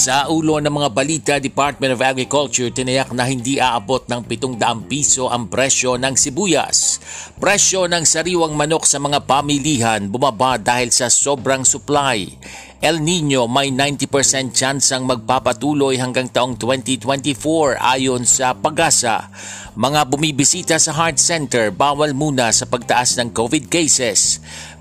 Sa 0.00 0.32
ulo 0.32 0.56
ng 0.64 0.72
mga 0.72 0.90
balita, 0.96 1.34
Department 1.36 1.92
of 1.92 2.00
Agriculture 2.00 2.72
tinayak 2.72 3.12
na 3.12 3.28
hindi 3.28 3.60
aabot 3.60 4.00
ng 4.08 4.24
700 4.24 4.88
piso 4.88 5.28
ang 5.28 5.44
presyo 5.52 6.00
ng 6.00 6.16
sibuyas. 6.16 6.96
Presyo 7.36 7.84
ng 7.84 8.08
sariwang 8.08 8.56
manok 8.56 8.88
sa 8.88 8.96
mga 8.96 9.28
pamilihan 9.28 10.08
bumaba 10.08 10.56
dahil 10.56 10.88
sa 10.88 11.12
sobrang 11.12 11.68
supply. 11.68 12.32
El 12.80 13.04
Nino 13.04 13.44
may 13.44 13.68
90% 13.68 14.56
chance 14.56 14.88
ang 14.96 15.04
magpapatuloy 15.04 16.00
hanggang 16.00 16.32
taong 16.32 16.56
2024 16.56 17.76
ayon 17.76 18.24
sa 18.24 18.56
Pagasa. 18.56 19.28
Mga 19.76 20.00
bumibisita 20.08 20.80
sa 20.80 20.96
Heart 20.96 21.20
Center 21.20 21.68
bawal 21.76 22.16
muna 22.16 22.48
sa 22.56 22.64
pagtaas 22.64 23.20
ng 23.20 23.36
COVID 23.36 23.68
cases. 23.68 24.40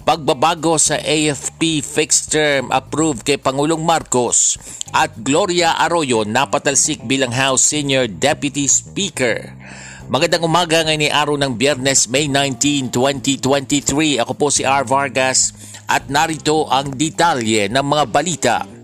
Pagbabago 0.10 0.82
sa 0.82 0.98
AFP 0.98 1.86
fixed 1.86 2.34
term 2.34 2.74
approved 2.74 3.22
kay 3.22 3.38
Pangulong 3.38 3.86
Marcos 3.86 4.58
at 4.90 5.14
Gloria 5.22 5.78
Arroyo 5.78 6.26
napatalsik 6.26 7.06
bilang 7.06 7.30
House 7.30 7.62
Senior 7.70 8.10
Deputy 8.10 8.66
Speaker. 8.66 9.54
Magandang 10.10 10.50
umaga 10.50 10.82
ngayon 10.82 11.06
ni 11.06 11.14
araw 11.14 11.38
ng 11.38 11.54
Biyernes, 11.54 12.10
May 12.10 12.26
19, 12.26 12.90
2023. 12.90 14.18
Ako 14.26 14.34
po 14.34 14.50
si 14.50 14.66
R. 14.66 14.82
Vargas 14.82 15.54
at 15.86 16.10
narito 16.10 16.66
ang 16.66 16.90
detalye 16.90 17.70
ng 17.70 17.86
mga 17.86 18.04
balita. 18.10 18.79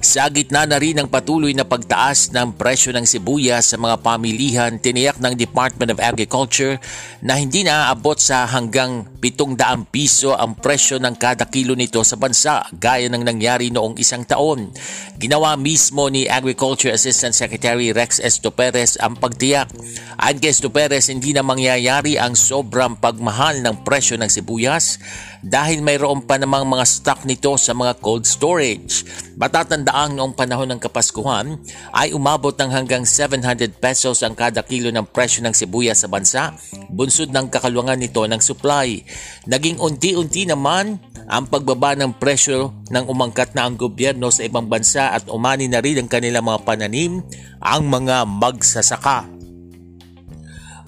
Sa 0.00 0.32
gitna 0.32 0.64
na 0.64 0.80
rin 0.80 0.96
ng 0.96 1.12
patuloy 1.12 1.52
na 1.52 1.68
pagtaas 1.68 2.32
ng 2.32 2.56
presyo 2.56 2.88
ng 2.96 3.04
sibuyas 3.04 3.68
sa 3.68 3.76
mga 3.76 4.00
pamilihan, 4.00 4.72
tiniyak 4.80 5.20
ng 5.20 5.36
Department 5.36 5.92
of 5.92 6.00
Agriculture 6.00 6.80
na 7.20 7.36
hindi 7.36 7.68
naaabot 7.68 8.16
sa 8.16 8.48
hanggang 8.48 9.04
700 9.20 9.60
piso 9.92 10.32
ang 10.32 10.56
presyo 10.56 10.96
ng 10.96 11.12
kada 11.20 11.44
kilo 11.52 11.76
nito 11.76 12.00
sa 12.00 12.16
bansa 12.16 12.64
gaya 12.72 13.12
ng 13.12 13.20
nangyari 13.20 13.68
noong 13.68 14.00
isang 14.00 14.24
taon. 14.24 14.72
Ginawa 15.20 15.60
mismo 15.60 16.08
ni 16.08 16.24
Agriculture 16.24 16.96
Assistant 16.96 17.36
Secretary 17.36 17.92
Rex 17.92 18.24
Estoperes 18.24 18.96
ang 18.96 19.20
pagtiyak. 19.20 19.68
Ayon 20.16 20.40
kay 20.40 20.48
Estoperes, 20.48 21.12
hindi 21.12 21.36
na 21.36 21.44
mangyayari 21.44 22.16
ang 22.16 22.32
sobrang 22.32 22.96
pagmahal 22.96 23.60
ng 23.60 23.84
presyo 23.84 24.16
ng 24.16 24.32
sibuyas 24.32 24.96
dahil 25.40 25.80
mayroon 25.80 26.24
pa 26.24 26.36
namang 26.36 26.68
mga 26.68 26.84
stock 26.84 27.24
nito 27.24 27.56
sa 27.56 27.72
mga 27.72 27.96
cold 28.00 28.28
storage. 28.28 29.04
Matatandaan 29.40 30.16
noong 30.16 30.36
panahon 30.36 30.68
ng 30.68 30.80
Kapaskuhan 30.80 31.56
ay 31.96 32.12
umabot 32.12 32.52
ng 32.52 32.68
hanggang 32.68 33.08
700 33.08 33.80
pesos 33.80 34.20
ang 34.20 34.36
kada 34.36 34.60
kilo 34.60 34.92
ng 34.92 35.08
presyo 35.08 35.40
ng 35.44 35.56
sibuyas 35.56 36.04
sa 36.04 36.08
bansa, 36.12 36.52
bunsod 36.92 37.32
ng 37.32 37.48
kakalwangan 37.48 37.96
nito 37.96 38.20
ng 38.24 38.40
supply. 38.40 39.00
Naging 39.48 39.80
unti-unti 39.80 40.44
naman 40.44 41.00
ang 41.30 41.46
pagbaba 41.46 41.94
ng 41.94 42.18
presyo 42.18 42.74
ng 42.90 43.06
umangkat 43.06 43.54
na 43.54 43.64
ang 43.64 43.78
gobyerno 43.78 44.28
sa 44.34 44.44
ibang 44.44 44.66
bansa 44.66 45.14
at 45.14 45.30
umani 45.30 45.70
na 45.70 45.78
rin 45.78 46.02
ang 46.02 46.08
kanilang 46.10 46.44
mga 46.44 46.66
pananim 46.66 47.22
ang 47.62 47.86
mga 47.86 48.26
magsasaka. 48.26 49.39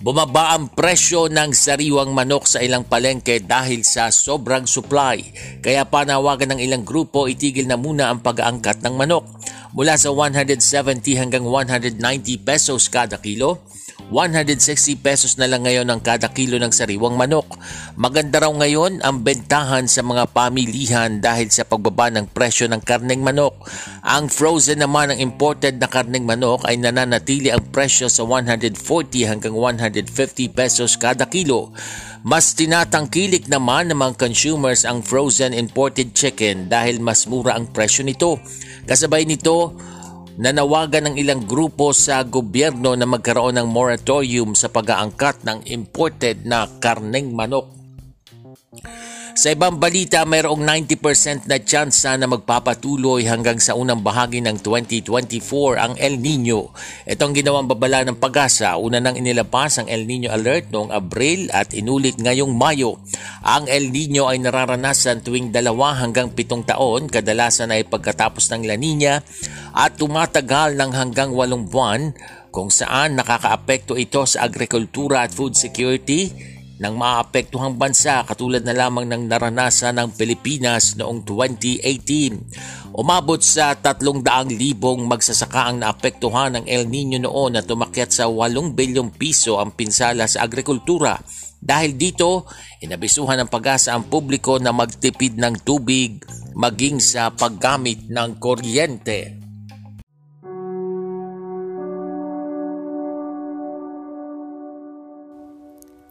Bumaba 0.02 0.58
ang 0.58 0.66
presyo 0.66 1.30
ng 1.30 1.54
sariwang 1.54 2.10
manok 2.10 2.50
sa 2.50 2.58
ilang 2.58 2.82
palengke 2.82 3.38
dahil 3.38 3.86
sa 3.86 4.10
sobrang 4.10 4.66
supply. 4.66 5.22
Kaya 5.62 5.86
panawagan 5.86 6.58
ng 6.58 6.60
ilang 6.60 6.82
grupo 6.82 7.30
itigil 7.30 7.70
na 7.70 7.78
muna 7.78 8.10
ang 8.10 8.18
pag-aangkat 8.18 8.82
ng 8.82 8.98
manok 8.98 9.22
mula 9.70 9.94
sa 9.94 10.10
170 10.10 10.58
hanggang 11.22 11.46
190 11.46 12.02
pesos 12.42 12.90
kada 12.90 13.14
kilo 13.22 13.62
160 14.12 15.00
pesos 15.00 15.40
na 15.40 15.48
lang 15.48 15.64
ngayon 15.64 15.88
ang 15.88 16.04
kada 16.04 16.28
kilo 16.28 16.60
ng 16.60 16.68
sariwang 16.68 17.16
manok. 17.16 17.56
Maganda 17.96 18.44
raw 18.44 18.52
ngayon 18.52 19.00
ang 19.00 19.24
bentahan 19.24 19.88
sa 19.88 20.04
mga 20.04 20.28
pamilihan 20.36 21.16
dahil 21.16 21.48
sa 21.48 21.64
pagbaba 21.64 22.12
ng 22.12 22.28
presyo 22.28 22.68
ng 22.68 22.84
karneng 22.84 23.24
manok. 23.24 23.56
Ang 24.04 24.28
frozen 24.28 24.84
naman 24.84 25.16
ng 25.16 25.18
imported 25.24 25.80
na 25.80 25.88
karneng 25.88 26.28
manok 26.28 26.68
ay 26.68 26.76
nananatili 26.76 27.48
ang 27.48 27.64
presyo 27.72 28.12
sa 28.12 28.28
140 28.28 28.76
hanggang 29.24 29.56
150 29.56 30.12
pesos 30.52 31.00
kada 31.00 31.24
kilo. 31.32 31.72
Mas 32.22 32.54
tinatangkilik 32.54 33.48
naman 33.48 33.90
ng 33.90 33.98
mga 33.98 34.14
consumers 34.20 34.84
ang 34.84 35.00
frozen 35.00 35.56
imported 35.56 36.12
chicken 36.12 36.68
dahil 36.68 37.00
mas 37.00 37.24
mura 37.24 37.56
ang 37.56 37.66
presyo 37.72 38.04
nito. 38.04 38.38
Kasabay 38.86 39.24
nito, 39.26 39.74
nanawagan 40.41 41.12
ng 41.12 41.16
ilang 41.20 41.43
grupo 41.44 41.93
sa 41.93 42.25
gobyerno 42.25 42.97
na 42.97 43.04
magkaroon 43.04 43.60
ng 43.60 43.69
moratorium 43.69 44.56
sa 44.56 44.72
pag-aangkat 44.72 45.44
ng 45.44 45.59
imported 45.69 46.48
na 46.48 46.65
karneng 46.81 47.32
manok. 47.32 47.69
Sa 49.32 49.48
ibang 49.48 49.81
balita, 49.81 50.28
mayroong 50.28 50.60
90% 50.60 51.48
na 51.48 51.56
tsansa 51.56 52.20
na 52.20 52.28
magpapatuloy 52.28 53.25
hanggang 53.25 53.56
sa 53.56 53.72
unang 53.72 54.04
bahagi 54.04 54.44
ng 54.44 54.60
2024 54.60 55.81
ang 55.81 55.97
El 55.97 56.20
Nino. 56.20 56.76
Ito 57.09 57.25
ang 57.25 57.32
ginawang 57.32 57.65
babala 57.65 58.04
ng 58.04 58.20
pag-asa. 58.20 58.76
Una 58.76 59.00
nang 59.00 59.16
inilabas 59.16 59.81
ang 59.81 59.88
El 59.88 60.04
Nino 60.04 60.28
Alert 60.28 60.69
noong 60.69 60.93
Abril 60.93 61.48
at 61.48 61.72
inulit 61.72 62.20
ngayong 62.20 62.53
Mayo. 62.53 63.00
Ang 63.41 63.72
El 63.72 63.88
Nino 63.88 64.28
ay 64.28 64.37
nararanasan 64.37 65.25
tuwing 65.25 65.49
dalawa 65.49 65.97
hanggang 65.97 66.37
pitong 66.37 66.69
taon, 66.69 67.09
kadalasan 67.09 67.72
ay 67.72 67.88
pagkatapos 67.88 68.53
ng 68.53 68.69
La 68.69 68.76
Nina 68.76 69.25
at 69.72 69.97
tumatagal 69.97 70.76
ng 70.76 70.93
hanggang 70.93 71.32
walong 71.32 71.72
buwan 71.72 72.12
kung 72.53 72.69
saan 72.69 73.16
nakakaapekto 73.16 73.97
ito 73.97 74.28
sa 74.28 74.44
agrikultura 74.44 75.25
at 75.25 75.32
food 75.32 75.56
security, 75.56 76.51
ng 76.82 76.94
maapektuhang 76.98 77.78
bansa 77.78 78.26
katulad 78.26 78.66
na 78.66 78.75
lamang 78.75 79.06
ng 79.06 79.31
naranasan 79.31 80.03
ng 80.03 80.19
Pilipinas 80.19 80.98
noong 80.98 81.22
2018. 81.22 82.98
Umabot 82.98 83.38
sa 83.38 83.78
300,000 83.78 84.26
magsasaka 85.06 85.70
ang 85.70 85.78
naapektuhan 85.78 86.59
ng 86.59 86.65
El 86.66 86.91
Nino 86.91 87.22
noon 87.22 87.54
na 87.54 87.62
tumakyat 87.62 88.10
sa 88.10 88.26
8 88.26 88.75
bilyong 88.75 89.15
piso 89.15 89.62
ang 89.62 89.70
pinsala 89.70 90.26
sa 90.26 90.43
agrikultura. 90.43 91.22
Dahil 91.62 91.94
dito, 91.94 92.50
inabisuhan 92.82 93.47
ng 93.47 93.49
pag-asa 93.49 93.94
ang 93.94 94.10
publiko 94.10 94.59
na 94.59 94.75
magtipid 94.75 95.38
ng 95.38 95.62
tubig 95.62 96.19
maging 96.59 96.99
sa 96.99 97.31
paggamit 97.31 98.10
ng 98.10 98.43
kuryente. 98.43 99.41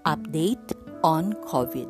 Update 0.01 0.73
on 1.05 1.37
COVID. 1.45 1.85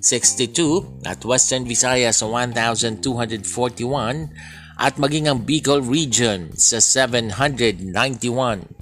1,762 0.00 1.04
at 1.04 1.20
Western 1.28 1.68
Visayas 1.68 2.24
sa 2.24 2.26
1,241 2.26 4.32
at 4.80 4.96
maging 4.96 5.28
ang 5.28 5.44
Bicol 5.44 5.84
Region 5.84 6.56
sa 6.56 6.80
791. 6.80 8.79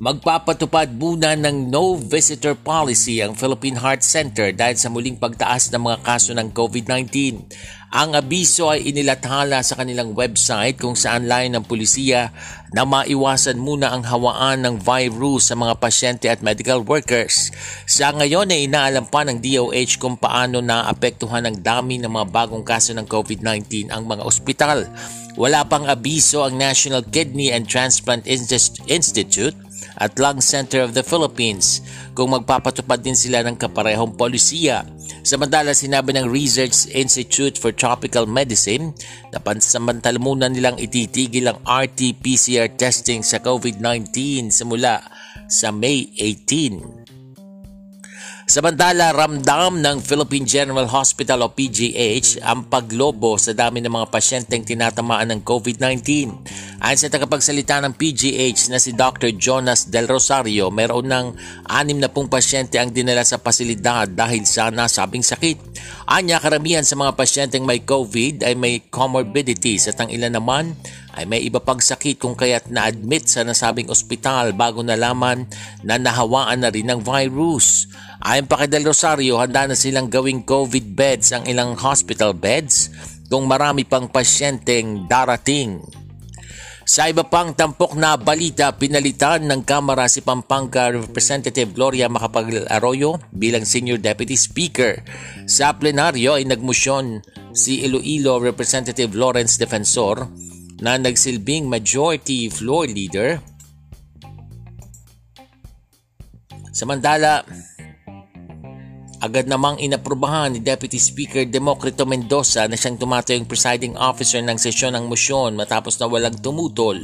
Magpapatupad 0.00 0.96
muna 0.96 1.36
ng 1.36 1.68
no 1.68 1.92
visitor 1.92 2.56
policy 2.56 3.20
ang 3.20 3.36
Philippine 3.36 3.76
Heart 3.76 4.00
Center 4.00 4.48
dahil 4.48 4.72
sa 4.72 4.88
muling 4.88 5.20
pagtaas 5.20 5.68
ng 5.68 5.76
mga 5.76 6.00
kaso 6.00 6.32
ng 6.32 6.56
COVID-19. 6.56 7.36
Ang 7.92 8.16
abiso 8.16 8.72
ay 8.72 8.88
inilathala 8.88 9.60
sa 9.60 9.76
kanilang 9.76 10.16
website 10.16 10.80
kung 10.80 10.96
saan 10.96 11.28
layo 11.28 11.52
ng 11.52 11.68
pulisiya 11.68 12.32
na 12.72 12.88
maiwasan 12.88 13.60
muna 13.60 13.92
ang 13.92 14.00
hawaan 14.08 14.64
ng 14.64 14.80
virus 14.80 15.52
sa 15.52 15.54
mga 15.60 15.76
pasyente 15.76 16.32
at 16.32 16.40
medical 16.40 16.80
workers. 16.80 17.52
Sa 17.84 18.08
ngayon 18.08 18.56
ay 18.56 18.72
inaalam 18.72 19.04
pa 19.04 19.28
ng 19.28 19.36
DOH 19.36 20.00
kung 20.00 20.16
paano 20.16 20.64
naapektuhan 20.64 21.44
ng 21.44 21.60
dami 21.60 22.00
ng 22.00 22.08
mga 22.08 22.26
bagong 22.32 22.64
kaso 22.64 22.96
ng 22.96 23.04
COVID-19 23.04 23.92
ang 23.92 24.08
mga 24.08 24.24
ospital. 24.24 24.88
Wala 25.36 25.60
pang 25.68 25.84
abiso 25.84 26.40
ang 26.40 26.56
National 26.56 27.04
Kidney 27.04 27.52
and 27.52 27.68
Transplant 27.68 28.24
Institute 28.88 29.68
at 29.98 30.16
Lung 30.18 30.42
Center 30.42 30.82
of 30.82 30.96
the 30.96 31.04
Philippines 31.04 31.84
kung 32.16 32.32
magpapatupad 32.34 33.00
din 33.00 33.16
sila 33.16 33.44
ng 33.44 33.56
kaparehong 33.56 34.16
polisiya. 34.16 34.84
Samantala 35.20 35.76
sinabi 35.76 36.16
ng 36.16 36.26
Research 36.28 36.88
Institute 36.90 37.60
for 37.60 37.70
Tropical 37.76 38.24
Medicine 38.24 38.96
na 39.30 39.38
pansamantala 39.38 40.16
muna 40.16 40.48
nilang 40.48 40.80
ititigil 40.80 41.52
ang 41.52 41.58
RT-PCR 41.62 42.74
testing 42.80 43.20
sa 43.20 43.38
COVID-19 43.38 44.48
simula 44.48 45.04
sa 45.46 45.68
May 45.68 46.08
18. 46.16 47.19
Samantala, 48.50 49.14
ramdam 49.14 49.78
ng 49.78 50.02
Philippine 50.02 50.42
General 50.42 50.82
Hospital 50.90 51.46
o 51.46 51.54
PGH 51.54 52.42
ang 52.42 52.66
paglobo 52.66 53.38
sa 53.38 53.54
dami 53.54 53.78
ng 53.78 53.94
mga 53.94 54.10
pasyenteng 54.10 54.66
tinatamaan 54.66 55.30
ng 55.30 55.46
COVID-19. 55.46 56.02
Ayon 56.82 56.98
sa 56.98 57.06
tagapagsalita 57.06 57.78
ng 57.78 57.94
PGH 57.94 58.74
na 58.74 58.82
si 58.82 58.90
Dr. 58.90 59.38
Jonas 59.38 59.86
Del 59.86 60.10
Rosario, 60.10 60.66
meron 60.74 61.06
ng 61.06 61.26
60 61.70 62.10
pasyente 62.26 62.82
ang 62.82 62.90
dinala 62.90 63.22
sa 63.22 63.38
pasilidad 63.38 64.10
dahil 64.10 64.42
sa 64.42 64.66
nasabing 64.74 65.22
sakit. 65.22 65.78
Anya 66.10 66.42
karamihan 66.42 66.82
sa 66.82 66.98
mga 66.98 67.14
pasyenteng 67.14 67.62
may 67.62 67.86
COVID 67.86 68.42
ay 68.42 68.58
may 68.58 68.82
comorbidities 68.90 69.86
at 69.86 70.02
ang 70.02 70.10
ilan 70.10 70.34
naman 70.34 70.74
ay 71.14 71.22
may 71.22 71.38
iba 71.42 71.62
pang 71.62 71.78
sakit 71.78 72.18
kung 72.18 72.34
kaya't 72.34 72.66
na-admit 72.70 73.30
sa 73.30 73.46
nasabing 73.46 73.90
ospital 73.90 74.50
bago 74.58 74.82
nalaman 74.82 75.46
na 75.86 76.02
nahawaan 76.02 76.66
na 76.66 76.70
rin 76.74 76.90
ng 76.90 77.02
virus. 77.02 77.86
Ayon 78.20 78.44
pa 78.44 78.60
kay 78.60 78.68
Del 78.68 78.84
Rosario, 78.84 79.40
handa 79.40 79.64
na 79.64 79.72
silang 79.72 80.12
gawing 80.12 80.44
COVID 80.44 80.92
beds 80.92 81.32
ang 81.32 81.48
ilang 81.48 81.72
hospital 81.72 82.36
beds 82.36 82.92
kung 83.32 83.48
marami 83.48 83.88
pang 83.88 84.12
pasyenteng 84.12 85.08
darating. 85.08 85.80
Sa 86.84 87.08
iba 87.08 87.24
pang 87.24 87.56
tampok 87.56 87.96
na 87.96 88.20
balita, 88.20 88.76
pinalitan 88.76 89.48
ng 89.48 89.64
Kamara 89.64 90.04
si 90.04 90.20
Pampanga 90.20 90.92
Representative 90.92 91.72
Gloria 91.72 92.12
Macapagal 92.12 92.68
Arroyo 92.68 93.16
bilang 93.32 93.64
Senior 93.64 94.02
Deputy 94.02 94.36
Speaker. 94.36 95.00
Sa 95.48 95.72
plenaryo 95.78 96.36
ay 96.36 96.44
nagmusyon 96.44 97.24
si 97.56 97.86
Iloilo 97.86 98.36
Representative 98.42 99.16
Lawrence 99.16 99.56
Defensor 99.56 100.28
na 100.84 101.00
nagsilbing 101.00 101.70
Majority 101.70 102.52
Floor 102.52 102.90
Leader. 102.90 103.38
Samantala, 106.74 107.46
Agad 109.20 109.44
namang 109.44 109.76
inaprubahan 109.76 110.56
ni 110.56 110.64
Deputy 110.64 110.96
Speaker 110.96 111.44
Democrito 111.44 112.08
Mendoza 112.08 112.64
na 112.64 112.72
siyang 112.72 112.96
tumatayong 112.96 113.44
presiding 113.44 113.92
officer 114.00 114.40
ng 114.40 114.56
sesyon 114.56 114.96
ng 114.96 115.12
motion 115.12 115.52
matapos 115.52 116.00
na 116.00 116.08
walang 116.08 116.40
tumutol. 116.40 116.96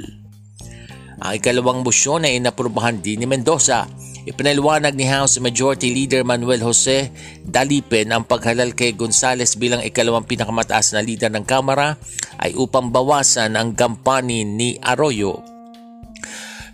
Ang 1.20 1.32
ikalawang 1.36 1.84
motion 1.84 2.24
ay 2.24 2.40
inaprubahan 2.40 3.04
din 3.04 3.20
ni 3.20 3.28
Mendoza. 3.28 3.84
Ipinaliwanag 4.24 4.96
ni 4.96 5.04
House 5.04 5.36
Majority 5.44 5.92
Leader 5.92 6.24
Manuel 6.24 6.64
Jose 6.64 7.12
Dalipin 7.44 8.10
ang 8.10 8.24
paghalal 8.24 8.72
kay 8.72 8.96
Gonzales 8.96 9.54
bilang 9.54 9.84
ikalawang 9.84 10.24
pinakamataas 10.24 10.96
na 10.96 11.04
leader 11.04 11.30
ng 11.30 11.44
Kamara 11.44 12.00
ay 12.40 12.56
upang 12.56 12.90
bawasan 12.90 13.54
ang 13.54 13.76
gampanin 13.76 14.56
ni 14.56 14.80
Arroyo 14.82 15.55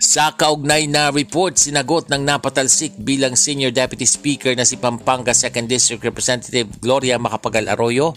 sa 0.02 0.34
kaugnay 0.34 0.90
na 0.90 1.14
report, 1.14 1.54
sinagot 1.54 2.10
ng 2.10 2.26
napatalsik 2.26 2.90
bilang 2.98 3.38
Senior 3.38 3.70
Deputy 3.70 4.02
Speaker 4.02 4.50
na 4.58 4.66
si 4.66 4.74
Pampanga 4.74 5.30
2nd 5.30 5.70
District 5.70 6.02
Representative 6.02 6.66
Gloria 6.82 7.22
Macapagal 7.22 7.70
Arroyo 7.70 8.10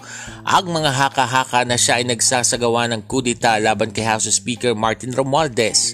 ang 0.49 0.65
mga 0.65 0.89
haka-haka 0.89 1.61
na 1.61 1.77
siya 1.77 2.01
ay 2.01 2.09
nagsasagawa 2.09 2.89
ng 2.89 3.05
kudita 3.05 3.61
laban 3.61 3.93
kay 3.93 4.01
House 4.01 4.25
Speaker 4.33 4.73
Martin 4.73 5.13
Romualdez. 5.13 5.93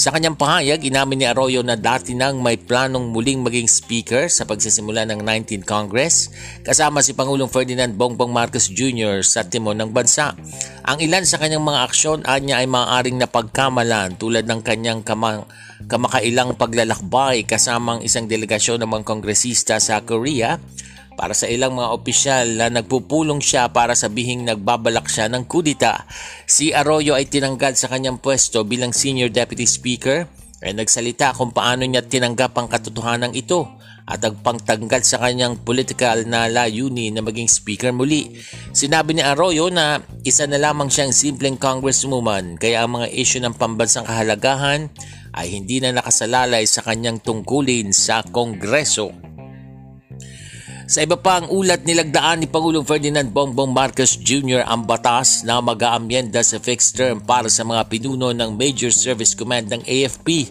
Sa 0.00 0.08
kanyang 0.08 0.32
pahayag, 0.32 0.80
inamin 0.80 1.20
ni 1.20 1.26
Arroyo 1.28 1.60
na 1.60 1.76
dati 1.76 2.16
nang 2.16 2.40
may 2.40 2.56
planong 2.56 3.12
muling 3.12 3.44
maging 3.44 3.68
speaker 3.68 4.32
sa 4.32 4.48
pagsisimula 4.48 5.04
ng 5.04 5.20
19th 5.20 5.68
Congress 5.68 6.32
kasama 6.64 7.04
si 7.04 7.12
Pangulong 7.12 7.52
Ferdinand 7.52 7.92
Bongbong 7.92 8.32
Marcos 8.32 8.72
Jr. 8.72 9.20
sa 9.20 9.44
timon 9.44 9.76
ng 9.76 9.92
bansa. 9.92 10.32
Ang 10.88 11.04
ilan 11.04 11.28
sa 11.28 11.36
kanyang 11.36 11.60
mga 11.60 11.84
aksyon 11.84 12.24
anya 12.24 12.64
ay 12.64 12.68
maaaring 12.72 13.20
napagkamalan 13.20 14.16
tulad 14.16 14.48
ng 14.48 14.64
kanyang 14.64 15.04
kamang 15.04 15.44
kamakailang 15.84 16.56
paglalakbay 16.56 17.44
kasamang 17.44 18.00
isang 18.00 18.24
delegasyon 18.24 18.80
ng 18.80 18.88
mga 18.88 19.04
kongresista 19.04 19.76
sa 19.84 20.00
Korea 20.00 20.56
para 21.20 21.36
sa 21.36 21.44
ilang 21.52 21.76
mga 21.76 21.92
opisyal 21.92 22.46
na 22.56 22.72
nagpupulong 22.72 23.44
siya 23.44 23.68
para 23.68 23.92
sabihing 23.92 24.48
nagbabalak 24.48 25.04
siya 25.04 25.28
ng 25.28 25.44
kudita. 25.44 26.08
Si 26.48 26.72
Arroyo 26.72 27.12
ay 27.12 27.28
tinanggal 27.28 27.76
sa 27.76 27.92
kanyang 27.92 28.16
pwesto 28.16 28.64
bilang 28.64 28.96
Senior 28.96 29.28
Deputy 29.28 29.68
Speaker 29.68 30.24
ay 30.64 30.72
nagsalita 30.72 31.36
kung 31.36 31.52
paano 31.52 31.84
niya 31.84 32.08
tinanggap 32.08 32.56
ang 32.56 32.72
katotohanan 32.72 33.36
ito 33.36 33.68
at 34.08 34.24
nagpangtanggal 34.24 35.04
sa 35.04 35.20
kanyang 35.20 35.60
political 35.60 36.24
na 36.24 36.48
layuni 36.48 37.12
na 37.12 37.20
maging 37.20 37.52
speaker 37.52 37.92
muli. 37.92 38.40
Sinabi 38.72 39.12
ni 39.12 39.20
Arroyo 39.20 39.68
na 39.68 40.00
isa 40.24 40.48
na 40.48 40.56
lamang 40.56 40.88
siyang 40.88 41.12
simpleng 41.12 41.60
congresswoman 41.60 42.56
kaya 42.56 42.80
ang 42.80 42.96
mga 42.96 43.12
issue 43.12 43.44
ng 43.44 43.60
pambansang 43.60 44.08
kahalagahan 44.08 44.88
ay 45.36 45.52
hindi 45.52 45.84
na 45.84 46.00
nakasalalay 46.00 46.64
sa 46.64 46.80
kanyang 46.80 47.20
tungkulin 47.20 47.92
sa 47.92 48.24
kongreso. 48.24 49.19
Sa 50.90 51.06
iba 51.06 51.14
pang 51.14 51.46
ulat 51.46 51.86
nilagdaan 51.86 52.42
ni 52.42 52.50
Pangulong 52.50 52.82
Ferdinand 52.82 53.30
Bongbong 53.30 53.70
Marcos 53.70 54.18
Jr. 54.18 54.66
ang 54.66 54.90
batas 54.90 55.46
na 55.46 55.62
mag-aamyenda 55.62 56.42
sa 56.42 56.58
fixed 56.58 56.98
term 56.98 57.22
para 57.22 57.46
sa 57.46 57.62
mga 57.62 57.86
pinuno 57.86 58.34
ng 58.34 58.58
Major 58.58 58.90
Service 58.90 59.38
Command 59.38 59.70
ng 59.70 59.86
AFP 59.86 60.50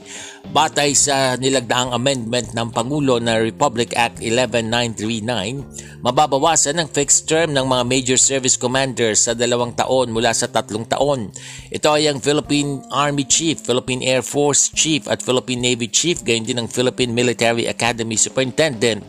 batay 0.56 0.96
sa 0.96 1.36
nilagdaang 1.36 1.92
amendment 1.92 2.56
ng 2.56 2.72
Pangulo 2.72 3.20
na 3.20 3.36
Republic 3.36 3.92
Act 4.00 4.24
11939 4.24 6.08
mababawasan 6.08 6.80
ang 6.80 6.88
fixed 6.88 7.28
term 7.28 7.52
ng 7.52 7.68
mga 7.68 7.84
Major 7.84 8.16
Service 8.16 8.56
Commanders 8.56 9.28
sa 9.28 9.36
dalawang 9.36 9.76
taon 9.76 10.08
mula 10.08 10.32
sa 10.32 10.48
tatlong 10.48 10.88
taon. 10.88 11.36
Ito 11.68 12.00
ay 12.00 12.08
ang 12.08 12.24
Philippine 12.24 12.80
Army 12.96 13.28
Chief, 13.28 13.60
Philippine 13.60 14.08
Air 14.08 14.24
Force 14.24 14.72
Chief 14.72 15.04
at 15.12 15.20
Philippine 15.20 15.60
Navy 15.60 15.92
Chief 15.92 16.16
gayon 16.24 16.48
din 16.48 16.64
ang 16.64 16.72
Philippine 16.72 17.12
Military 17.12 17.68
Academy 17.68 18.16
Superintendent. 18.16 19.04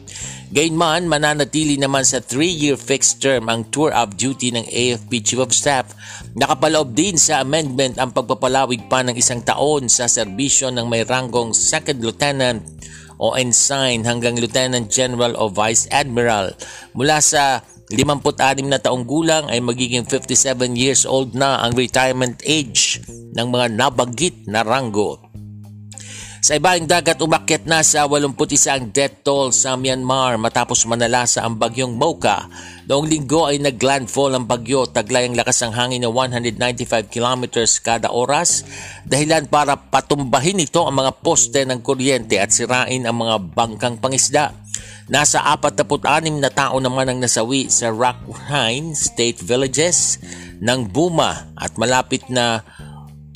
Gayunman, 0.50 1.07
mananatili 1.07 1.78
naman 1.78 2.02
sa 2.02 2.19
3-year 2.19 2.75
fixed 2.75 3.23
term 3.23 3.47
ang 3.47 3.71
tour 3.71 3.95
of 3.95 4.19
duty 4.19 4.50
ng 4.50 4.66
AFP 4.66 5.23
Chief 5.23 5.38
of 5.38 5.54
Staff. 5.54 5.95
Nakapaloob 6.35 6.90
din 6.90 7.14
sa 7.14 7.38
amendment 7.38 7.95
ang 8.02 8.11
pagpapalawig 8.11 8.90
pa 8.90 9.07
ng 9.07 9.14
isang 9.14 9.47
taon 9.47 9.87
sa 9.87 10.11
serbisyo 10.11 10.75
ng 10.75 10.90
may 10.90 11.07
ranggong 11.07 11.54
Second 11.54 12.02
Lieutenant 12.02 12.66
o 13.23 13.38
Ensign 13.38 14.02
hanggang 14.02 14.35
Lieutenant 14.35 14.90
General 14.90 15.38
o 15.38 15.47
Vice 15.54 15.87
Admiral. 15.95 16.59
Mula 16.99 17.23
sa 17.23 17.62
56 17.95 18.66
na 18.66 18.83
taong 18.83 19.07
gulang 19.07 19.47
ay 19.54 19.62
magiging 19.62 20.02
57 20.02 20.75
years 20.75 21.07
old 21.07 21.30
na 21.30 21.62
ang 21.62 21.78
retirement 21.78 22.42
age 22.42 22.99
ng 23.38 23.47
mga 23.47 23.78
nabanggit 23.78 24.50
na 24.50 24.66
ranggo. 24.66 25.30
Sa 26.40 26.56
ibaing 26.56 26.88
dagat 26.88 27.20
umakyat 27.20 27.68
na 27.68 27.85
sa 27.85 28.09
81 28.09 28.97
death 28.97 29.20
toll 29.20 29.52
sa 29.52 29.76
Myanmar 29.76 30.40
matapos 30.40 30.88
manalasa 30.88 31.44
ang 31.44 31.61
bagyong 31.61 31.92
Mocha. 31.92 32.49
Noong 32.88 33.04
linggo 33.04 33.44
ay 33.44 33.61
naglandfall 33.61 34.32
ang 34.32 34.49
bagyo, 34.49 34.88
taglay 34.88 35.28
ang 35.28 35.37
lakas 35.37 35.61
ng 35.61 35.76
hangin 35.76 36.00
na 36.00 36.09
195 36.09 37.12
kilometers 37.12 37.76
kada 37.85 38.09
oras, 38.09 38.64
dahilan 39.04 39.52
para 39.52 39.76
patumbahin 39.76 40.64
ito 40.64 40.80
ang 40.80 40.97
mga 40.97 41.12
poste 41.20 41.61
ng 41.68 41.85
kuryente 41.85 42.40
at 42.40 42.49
sirain 42.49 43.04
ang 43.04 43.20
mga 43.20 43.37
bangkang 43.52 44.00
pangisda. 44.00 44.56
Nasa 45.12 45.44
46 45.44 46.40
na 46.40 46.49
tao 46.49 46.80
naman 46.80 47.04
ang 47.04 47.18
nasawi 47.20 47.68
sa 47.68 47.92
Rakhine 47.92 48.97
State 48.97 49.44
Villages 49.44 50.16
ng 50.56 50.88
Buma 50.88 51.52
at 51.52 51.76
malapit 51.76 52.25
na 52.32 52.64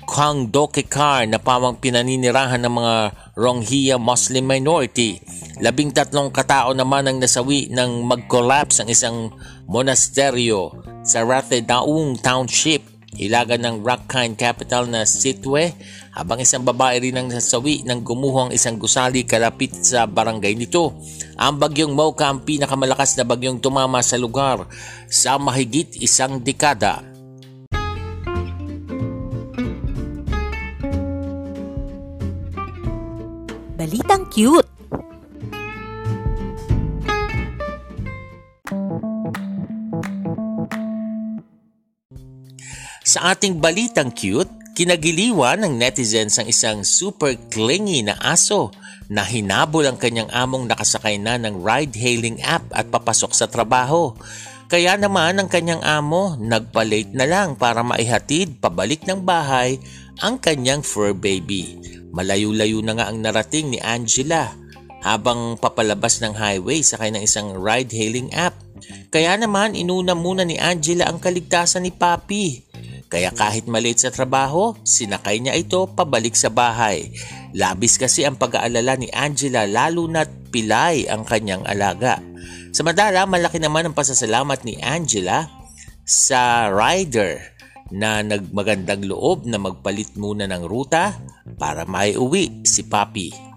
Kang 0.04 0.52
Dokekar 0.52 1.24
na 1.24 1.40
pawang 1.40 1.80
pinaninirahan 1.80 2.60
ng 2.60 2.74
mga 2.76 2.96
Rohingya 3.34 3.96
Muslim 3.96 4.44
minority. 4.44 5.18
Labing 5.58 5.90
tatlong 5.96 6.28
katao 6.28 6.76
naman 6.76 7.08
ang 7.08 7.16
nasawi 7.18 7.72
nang 7.72 8.04
mag-collapse 8.04 8.84
ang 8.84 8.88
isang 8.92 9.32
monasteryo 9.64 10.76
sa 11.02 11.24
Rathedaung 11.24 12.20
Township, 12.20 12.84
hilagan 13.16 13.64
ng 13.64 13.76
Rakhine 13.80 14.36
capital 14.36 14.90
na 14.90 15.08
Sitwe, 15.08 15.72
habang 16.12 16.42
isang 16.42 16.62
babae 16.62 17.00
rin 17.00 17.16
ang 17.18 17.32
nasawi 17.32 17.82
nang 17.86 18.04
gumuho 18.04 18.48
ang 18.48 18.52
isang 18.52 18.76
gusali 18.76 19.24
kalapit 19.24 19.72
sa 19.72 20.04
barangay 20.04 20.52
nito. 20.54 20.94
Ang 21.40 21.58
bagyong 21.58 21.96
Mocha 21.96 22.28
ang 22.30 22.44
pinakamalakas 22.44 23.16
na 23.16 23.24
bagyong 23.24 23.58
tumama 23.58 24.04
sa 24.04 24.20
lugar 24.20 24.68
sa 25.08 25.40
mahigit 25.40 25.96
isang 25.98 26.38
dekada. 26.42 27.13
Balitang 33.74 34.30
cute! 34.30 34.70
Sa 43.02 43.34
ating 43.34 43.58
balitang 43.58 44.14
cute, 44.14 44.46
kinagiliwan 44.78 45.66
ng 45.66 45.74
netizens 45.74 46.38
ang 46.38 46.46
isang 46.46 46.86
super 46.86 47.34
clingy 47.50 48.06
na 48.06 48.14
aso 48.22 48.70
na 49.10 49.26
hinabol 49.26 49.82
ang 49.90 49.98
kanyang 49.98 50.30
among 50.30 50.70
nakasakay 50.70 51.18
na 51.18 51.34
ng 51.34 51.58
ride-hailing 51.58 52.38
app 52.46 52.70
at 52.70 52.86
papasok 52.86 53.34
sa 53.34 53.50
trabaho. 53.50 54.14
Kaya 54.70 54.94
naman 54.94 55.34
ang 55.42 55.50
kanyang 55.50 55.82
amo 55.82 56.38
nagpa-late 56.38 57.10
na 57.10 57.26
lang 57.26 57.58
para 57.58 57.82
maihatid 57.82 58.62
pabalik 58.62 59.02
ng 59.02 59.18
bahay 59.18 59.82
ang 60.22 60.38
kanyang 60.38 60.84
fur 60.84 61.16
baby. 61.16 61.78
Malayo-layo 62.14 62.78
na 62.84 62.94
nga 62.94 63.10
ang 63.10 63.18
narating 63.18 63.74
ni 63.74 63.78
Angela 63.82 64.54
habang 65.02 65.60
papalabas 65.60 66.22
ng 66.22 66.32
highway 66.32 66.80
sakay 66.80 67.10
ng 67.10 67.22
isang 67.22 67.52
ride-hailing 67.58 68.30
app. 68.32 68.54
Kaya 69.10 69.34
naman 69.34 69.74
inuna 69.74 70.14
muna 70.14 70.46
ni 70.46 70.56
Angela 70.58 71.10
ang 71.10 71.18
kaligtasan 71.18 71.84
ni 71.86 71.92
Papi. 71.92 72.62
Kaya 73.10 73.30
kahit 73.30 73.70
malate 73.70 74.02
sa 74.02 74.10
trabaho, 74.10 74.74
sinakay 74.82 75.38
niya 75.38 75.54
ito 75.54 75.86
pabalik 75.86 76.34
sa 76.34 76.50
bahay. 76.50 77.14
Labis 77.54 77.94
kasi 77.94 78.26
ang 78.26 78.34
pag-aalala 78.34 78.98
ni 78.98 79.06
Angela 79.14 79.70
lalo 79.70 80.10
na't 80.10 80.50
pilay 80.50 81.06
ang 81.06 81.22
kanyang 81.22 81.62
alaga. 81.62 82.18
Samadala, 82.74 83.22
malaki 83.30 83.62
naman 83.62 83.86
ang 83.86 83.94
pasasalamat 83.94 84.66
ni 84.66 84.82
Angela 84.82 85.46
sa 86.02 86.66
rider 86.74 87.53
na 87.92 88.24
nagmagandang 88.24 89.04
loob 89.04 89.44
na 89.44 89.60
magpalit 89.60 90.16
muna 90.16 90.48
ng 90.48 90.64
ruta 90.64 91.18
para 91.60 91.84
maiuwi 91.84 92.64
si 92.64 92.86
Papi. 92.88 93.54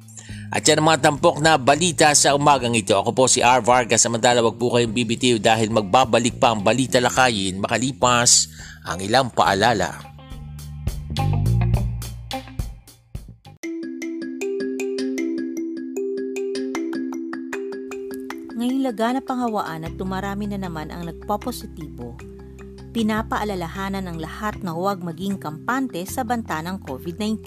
At 0.48 0.63
yan 0.63 0.79
ang 0.79 0.88
mga 0.88 1.03
tampok 1.12 1.43
na 1.43 1.60
balita 1.60 2.07
sa 2.15 2.31
umagang 2.31 2.72
ito. 2.72 2.96
Ako 2.96 3.12
po 3.12 3.27
si 3.27 3.43
R. 3.43 3.60
Vargas. 3.60 4.00
Samantala 4.00 4.39
wag 4.39 4.55
po 4.55 4.72
kayong 4.72 4.96
bibitiw 4.96 5.43
dahil 5.43 5.67
magbabalik 5.75 6.39
pa 6.39 6.55
ang 6.55 6.63
balita 6.63 7.03
lakayin 7.03 7.60
makalipas 7.60 8.48
ang 8.88 9.03
ilang 9.03 9.27
paalala. 9.27 10.15
Ngayong 18.57 18.81
laganap 18.89 19.27
ang 19.29 19.39
hawaan 19.46 19.86
at 19.86 19.93
tumarami 20.00 20.50
na 20.50 20.57
naman 20.57 20.89
ang 20.89 21.05
nagpopositibo, 21.05 22.17
pinapaalalahanan 22.98 24.10
ng 24.10 24.18
lahat 24.18 24.58
na 24.66 24.74
huwag 24.74 25.06
maging 25.06 25.38
kampante 25.38 26.01
sa 26.10 26.25
banta 26.25 26.58
ng 26.66 26.82
COVID-19. 26.82 27.46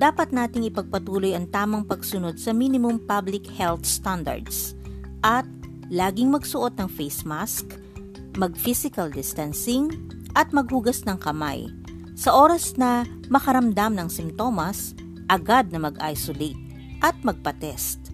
Dapat 0.00 0.32
nating 0.32 0.72
ipagpatuloy 0.72 1.36
ang 1.36 1.52
tamang 1.52 1.84
pagsunod 1.84 2.40
sa 2.40 2.56
minimum 2.56 2.96
public 3.04 3.44
health 3.44 3.84
standards 3.84 4.72
at 5.20 5.44
laging 5.92 6.32
magsuot 6.32 6.72
ng 6.80 6.88
face 6.88 7.28
mask, 7.28 7.76
mag-physical 8.40 9.12
distancing, 9.12 9.92
at 10.32 10.48
maghugas 10.48 11.04
ng 11.04 11.20
kamay. 11.20 11.68
Sa 12.16 12.32
oras 12.32 12.80
na 12.80 13.04
makaramdam 13.28 13.92
ng 14.00 14.08
simptomas, 14.08 14.96
agad 15.28 15.68
na 15.68 15.92
mag-isolate 15.92 16.56
at 17.04 17.12
magpa-test. 17.20 18.08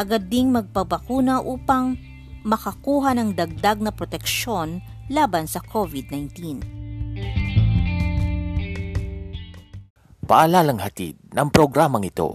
Agad 0.00 0.32
ding 0.32 0.56
magpabakuna 0.56 1.44
upang 1.44 2.00
makakuha 2.48 3.12
ng 3.12 3.36
dagdag 3.36 3.84
na 3.84 3.92
proteksyon 3.92 4.80
laban 5.12 5.44
sa 5.44 5.60
COVID-19. 5.60 6.64
Paalalang 10.24 10.80
hatid 10.80 11.20
ng 11.36 11.48
programang 11.52 12.08
ito. 12.08 12.32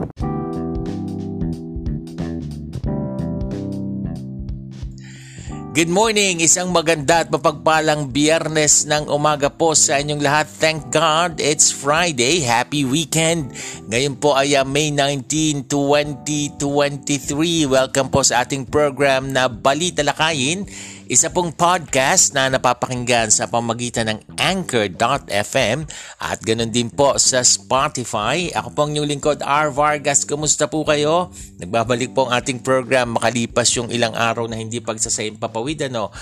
Good 5.69 5.87
morning! 5.87 6.43
Isang 6.43 6.75
maganda 6.75 7.23
at 7.23 7.31
mapagpalang 7.31 8.11
biyernes 8.11 8.83
ng 8.89 9.07
umaga 9.07 9.47
po 9.47 9.77
sa 9.77 9.95
inyong 9.95 10.19
lahat. 10.19 10.51
Thank 10.51 10.91
God 10.91 11.39
it's 11.39 11.71
Friday. 11.71 12.43
Happy 12.43 12.83
weekend! 12.83 13.55
Ngayon 13.87 14.19
po 14.19 14.35
ay 14.35 14.59
uh, 14.59 14.67
May 14.67 14.91
19, 14.91 15.71
2023. 15.71 17.69
Welcome 17.69 18.11
po 18.11 18.27
sa 18.27 18.43
ating 18.43 18.67
program 18.67 19.31
na 19.31 19.47
Balita 19.47 20.03
Lakayin 20.03 20.67
isa 21.09 21.33
pong 21.33 21.49
podcast 21.57 22.37
na 22.37 22.53
napapakinggan 22.53 23.33
sa 23.33 23.49
pamagitan 23.49 24.13
ng 24.13 24.19
Anchor.fm 24.37 25.89
at 26.21 26.37
ganun 26.45 26.69
din 26.69 26.93
po 26.93 27.17
sa 27.17 27.41
Spotify. 27.41 28.53
Ako 28.53 28.77
po 28.77 28.85
ang 28.85 28.93
inyong 28.93 29.09
lingkod, 29.17 29.41
R. 29.41 29.73
Vargas. 29.73 30.21
Kumusta 30.21 30.69
po 30.69 30.85
kayo? 30.85 31.33
Nagbabalik 31.57 32.13
po 32.13 32.29
ang 32.29 32.37
ating 32.37 32.61
program 32.61 33.17
makalipas 33.17 33.73
yung 33.73 33.89
ilang 33.89 34.13
araw 34.13 34.45
na 34.45 34.61
hindi 34.61 34.85
pagsasayang 34.85 35.41
papawid. 35.41 35.89
Ano? 35.89 36.13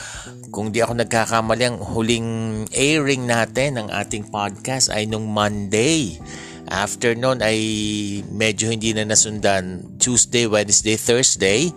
Kung 0.56 0.72
di 0.72 0.80
ako 0.80 1.04
nagkakamali, 1.04 1.64
ang 1.68 1.84
huling 1.84 2.30
airing 2.72 3.28
natin 3.28 3.84
ng 3.84 3.88
ating 3.92 4.32
podcast 4.32 4.88
ay 4.88 5.04
nung 5.04 5.28
Monday. 5.28 6.16
After 6.72 7.12
noon 7.12 7.44
ay 7.44 7.60
medyo 8.32 8.72
hindi 8.72 8.96
na 8.96 9.04
nasundan 9.04 9.84
Tuesday, 10.00 10.48
Wednesday, 10.48 10.96
Thursday. 10.96 11.76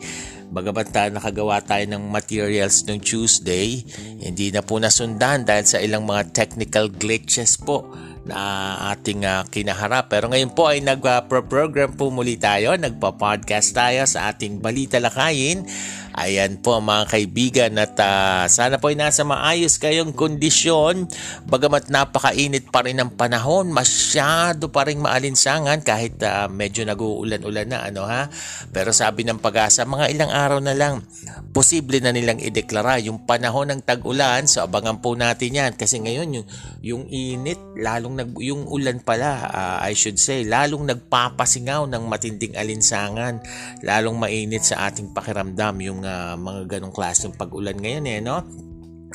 Bagamat 0.51 0.91
ta 0.91 1.07
nakagawa 1.07 1.63
tayo 1.63 1.87
ng 1.87 2.11
materials 2.11 2.83
noong 2.83 2.99
Tuesday, 2.99 3.87
hindi 4.19 4.51
na 4.51 4.67
po 4.67 4.83
nasundan 4.83 5.47
dahil 5.47 5.63
sa 5.63 5.79
ilang 5.79 6.03
mga 6.03 6.35
technical 6.35 6.91
glitches 6.91 7.55
po 7.55 7.87
na 8.27 8.77
ating 8.93 9.23
uh, 9.25 9.47
kinaharap. 9.47 10.11
Pero 10.11 10.27
ngayon 10.27 10.51
po 10.53 10.69
ay 10.69 10.83
nag-program 10.83 11.95
po 11.95 12.11
muli 12.11 12.35
tayo, 12.35 12.75
nagpa-podcast 12.75 13.73
tayo 13.73 14.03
sa 14.11 14.35
ating 14.35 14.59
Balita 14.59 14.99
Lakayin 14.99 15.65
Ayan 16.11 16.59
po 16.59 16.83
mga 16.83 17.07
kaibigan 17.07 17.73
at 17.79 17.95
uh, 18.03 18.43
sana 18.51 18.83
po 18.83 18.91
ay 18.91 18.99
nasa 18.99 19.23
maayos 19.23 19.79
kayong 19.79 20.11
kondisyon. 20.11 21.07
Bagamat 21.47 21.87
napakainit 21.87 22.67
pa 22.75 22.83
rin 22.83 22.99
ang 22.99 23.15
panahon, 23.15 23.71
masyado 23.71 24.75
pa 24.75 24.91
rin 24.91 24.99
maalinsangan 24.99 25.87
kahit 25.87 26.19
uh, 26.27 26.51
medyo 26.51 26.83
nag-uulan-ulan 26.83 27.69
na 27.71 27.87
ano 27.87 28.11
ha. 28.11 28.27
Pero 28.75 28.91
sabi 28.91 29.23
ng 29.23 29.39
pag-asa, 29.39 29.87
mga 29.87 30.11
ilang 30.11 30.35
araw 30.35 30.59
na 30.59 30.75
lang, 30.75 31.07
posible 31.55 32.03
na 32.03 32.11
nilang 32.11 32.43
ideklara 32.43 32.99
yung 32.99 33.23
panahon 33.23 33.71
ng 33.71 33.81
tag-ulan. 33.87 34.51
So 34.51 34.67
abangan 34.67 34.99
po 34.99 35.15
natin 35.15 35.55
yan 35.55 35.79
kasi 35.79 36.03
ngayon 36.03 36.43
yung, 36.43 36.47
yung 36.83 37.05
init, 37.07 37.63
lalong 37.79 38.19
nag, 38.19 38.35
yung 38.43 38.67
ulan 38.67 38.99
pala, 38.99 39.47
uh, 39.47 39.79
I 39.79 39.95
should 39.95 40.19
say, 40.19 40.43
lalong 40.43 40.91
nagpapasingaw 40.91 41.87
ng 41.87 42.03
matinding 42.11 42.59
alinsangan, 42.59 43.39
lalong 43.87 44.19
mainit 44.19 44.67
sa 44.67 44.91
ating 44.91 45.15
pakiramdam 45.15 45.79
yung 45.79 46.00
ng 46.00 46.00
uh, 46.05 46.35
mga 46.37 46.79
ganong 46.79 46.95
klaseng 46.95 47.37
pag-ulan 47.37 47.77
ngayon 47.79 48.05
eh, 48.09 48.19
no? 48.21 48.43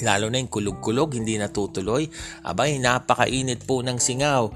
Lalo 0.04 0.28
na 0.28 0.44
yung 0.44 0.52
kulog-kulog, 0.52 1.16
hindi 1.16 1.40
natutuloy. 1.40 2.04
Abay, 2.44 2.84
napakainit 2.84 3.64
po 3.64 3.80
ng 3.80 3.96
singaw. 3.96 4.52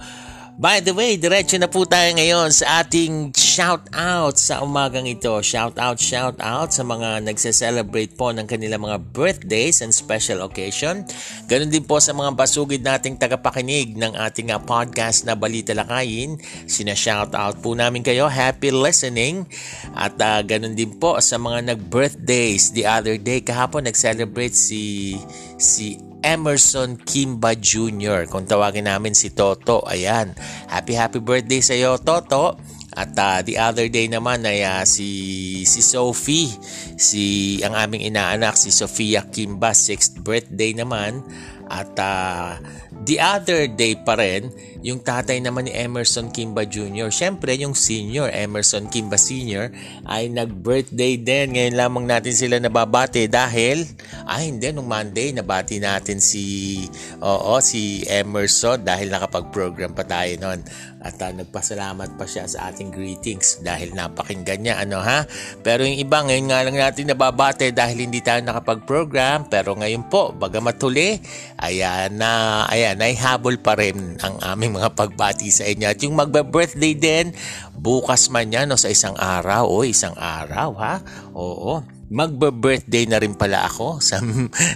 By 0.60 0.84
the 0.84 0.92
way, 0.92 1.16
diretso 1.16 1.56
na 1.56 1.72
po 1.72 1.88
tayo 1.88 2.12
ngayon 2.20 2.52
sa 2.52 2.84
ating 2.84 3.32
shout 3.32 3.88
out 3.96 4.36
sa 4.36 4.60
umagang 4.60 5.08
ito. 5.08 5.32
Shout 5.40 5.80
out, 5.80 6.04
shout 6.04 6.36
out 6.44 6.76
sa 6.76 6.84
mga 6.84 7.24
nagse-celebrate 7.24 8.20
po 8.20 8.36
ng 8.36 8.44
kanilang 8.44 8.84
mga 8.84 9.00
birthdays 9.16 9.80
and 9.80 9.96
special 9.96 10.44
occasion. 10.44 11.08
Ganon 11.48 11.72
din 11.72 11.88
po 11.88 12.04
sa 12.04 12.12
mga 12.12 12.36
basugid 12.36 12.84
nating 12.84 13.16
tagapakinig 13.16 13.96
ng 13.96 14.20
ating 14.20 14.52
uh, 14.52 14.60
podcast 14.60 15.24
na 15.24 15.32
Balita 15.32 15.72
Lakayin. 15.72 16.36
Sina-shout 16.68 17.32
out 17.40 17.64
po 17.64 17.72
namin 17.72 18.04
kayo. 18.04 18.28
Happy 18.28 18.68
listening. 18.68 19.48
At 19.96 20.20
uh, 20.20 20.44
ganon 20.44 20.76
din 20.76 20.92
po 21.00 21.24
sa 21.24 21.40
mga 21.40 21.72
nag-birthdays. 21.72 22.76
The 22.76 22.84
other 22.84 23.16
day, 23.16 23.40
kahapon 23.48 23.88
nag-celebrate 23.88 24.60
si 24.60 25.16
si 25.56 26.09
Emerson 26.22 27.00
Kimba 27.00 27.56
Jr. 27.56 28.28
Kung 28.28 28.44
tawagin 28.44 28.88
namin 28.88 29.16
si 29.16 29.32
Toto. 29.32 29.84
Ayan. 29.88 30.36
Happy 30.68 30.94
happy 30.96 31.20
birthday 31.24 31.62
sa 31.64 31.76
iyo 31.76 31.96
Toto. 32.00 32.60
At 33.00 33.14
uh, 33.16 33.40
the 33.46 33.56
other 33.62 33.88
day 33.88 34.10
naman 34.10 34.44
ay 34.44 34.66
uh, 34.66 34.84
si 34.84 35.64
si 35.64 35.80
Sophie, 35.80 36.50
si 36.98 37.58
ang 37.62 37.78
aming 37.78 38.02
inaanak 38.02 38.58
si 38.58 38.74
Sofia 38.74 39.24
Kimba 39.30 39.72
6th 39.72 40.20
birthday 40.26 40.74
naman 40.74 41.22
at 41.70 41.94
uh, 42.02 42.58
the 43.06 43.22
other 43.22 43.70
day 43.70 43.94
pa 43.94 44.18
rin 44.18 44.50
yung 44.80 45.04
tatay 45.04 45.44
naman 45.44 45.68
ni 45.68 45.74
Emerson 45.76 46.32
Kimba 46.32 46.64
Jr. 46.64 47.12
Siyempre, 47.12 47.52
yung 47.60 47.76
senior, 47.76 48.32
Emerson 48.32 48.88
Kimba 48.88 49.20
Sr. 49.20 49.76
ay 50.08 50.32
nag-birthday 50.32 51.20
din. 51.20 51.60
Ngayon 51.60 51.76
lamang 51.76 52.06
natin 52.08 52.32
sila 52.32 52.64
nababati 52.64 53.28
dahil, 53.28 53.84
ay 54.24 54.48
hindi, 54.48 54.72
nung 54.72 54.88
Monday, 54.88 55.36
nabati 55.36 55.84
natin 55.84 56.24
si, 56.24 56.80
oo, 57.20 57.60
si 57.60 58.08
Emerson 58.08 58.80
dahil 58.80 59.12
nakapag-program 59.12 59.92
pa 59.92 60.08
tayo 60.08 60.32
noon. 60.40 60.64
At 61.00 61.16
uh, 61.24 61.32
nagpasalamat 61.32 62.20
pa 62.20 62.28
siya 62.28 62.44
sa 62.44 62.72
ating 62.72 62.92
greetings 62.92 63.64
dahil 63.64 63.96
napakinggan 63.96 64.60
niya, 64.60 64.84
ano 64.84 65.00
ha? 65.00 65.24
Pero 65.64 65.88
yung 65.88 65.96
iba, 65.96 66.24
ngayon 66.24 66.48
nga 66.52 66.60
lang 66.64 66.76
natin 66.76 67.08
nababate 67.08 67.72
dahil 67.72 68.04
hindi 68.04 68.20
tayo 68.20 68.44
nakapag-program. 68.44 69.48
Pero 69.48 69.80
ngayon 69.80 70.12
po, 70.12 70.36
bagamat 70.36 70.76
huli, 70.84 71.20
ayan 71.56 72.20
na, 72.20 72.64
ayan, 72.68 73.00
ay 73.00 73.16
habol 73.16 73.60
pa 73.60 73.80
rin 73.80 74.20
ang 74.20 74.40
aming 74.44 74.69
aming 74.70 74.86
mga 74.86 74.94
pagbati 74.94 75.50
sa 75.50 75.66
inyo. 75.66 75.86
At 75.90 76.00
yung 76.06 76.14
magbe-birthday 76.14 76.94
din, 76.94 77.26
bukas 77.74 78.30
man 78.30 78.54
yan 78.54 78.70
o 78.70 78.78
sa 78.78 78.94
isang 78.94 79.18
araw. 79.18 79.66
O 79.66 79.82
isang 79.82 80.14
araw 80.14 80.78
ha? 80.78 81.02
Oo. 81.34 81.82
Magbe-birthday 82.14 83.10
na 83.10 83.18
rin 83.18 83.34
pala 83.34 83.66
ako 83.66 83.98
sa, 84.08 84.22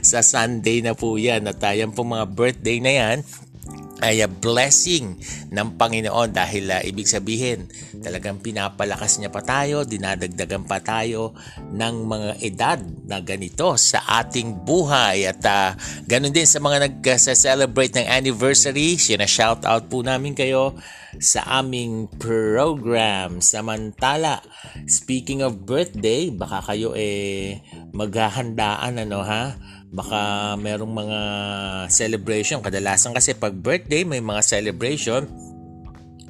sa 0.01 0.25
Sunday 0.25 0.81
na 0.81 0.97
po 0.97 1.13
yan. 1.21 1.45
At 1.45 1.61
ayan 1.61 1.93
po 1.93 2.01
mga 2.01 2.25
birthday 2.33 2.81
na 2.81 2.91
yan 2.91 3.17
ay 4.03 4.19
a 4.19 4.27
blessing 4.27 5.15
ng 5.49 5.79
Panginoon 5.79 6.35
dahil 6.35 6.67
uh, 6.67 6.83
ibig 6.83 7.07
sabihin 7.07 7.71
talagang 8.03 8.43
pinapalakas 8.43 9.17
niya 9.17 9.31
pa 9.31 9.39
tayo, 9.39 9.87
dinadagdagan 9.87 10.67
pa 10.67 10.83
tayo 10.83 11.31
ng 11.71 11.95
mga 12.03 12.31
edad 12.43 12.79
na 13.07 13.23
ganito 13.23 13.79
sa 13.79 14.03
ating 14.19 14.67
buhay 14.67 15.23
at 15.23 15.41
uh, 15.47 15.71
ganun 16.03 16.35
din 16.35 16.45
sa 16.45 16.59
mga 16.59 16.91
nag-celebrate 16.91 17.95
ng 17.95 18.07
anniversary, 18.11 18.99
sina-shout 18.99 19.63
out 19.63 19.87
po 19.87 20.03
namin 20.03 20.35
kayo 20.35 20.75
sa 21.21 21.63
aming 21.63 22.09
program. 22.17 23.39
Samantala, 23.39 24.41
speaking 24.89 25.45
of 25.45 25.63
birthday, 25.63 26.33
baka 26.33 26.73
kayo 26.73 26.97
eh 26.97 27.61
maghahandaan 27.93 28.97
ano 28.97 29.21
ha? 29.21 29.53
Baka 29.93 30.53
merong 30.57 30.89
mga 30.89 31.19
celebration. 31.93 32.65
Kadalasan 32.65 33.13
kasi 33.13 33.37
pag 33.37 33.53
birthday 33.53 34.01
may 34.01 34.19
mga 34.19 34.41
celebration. 34.41 35.29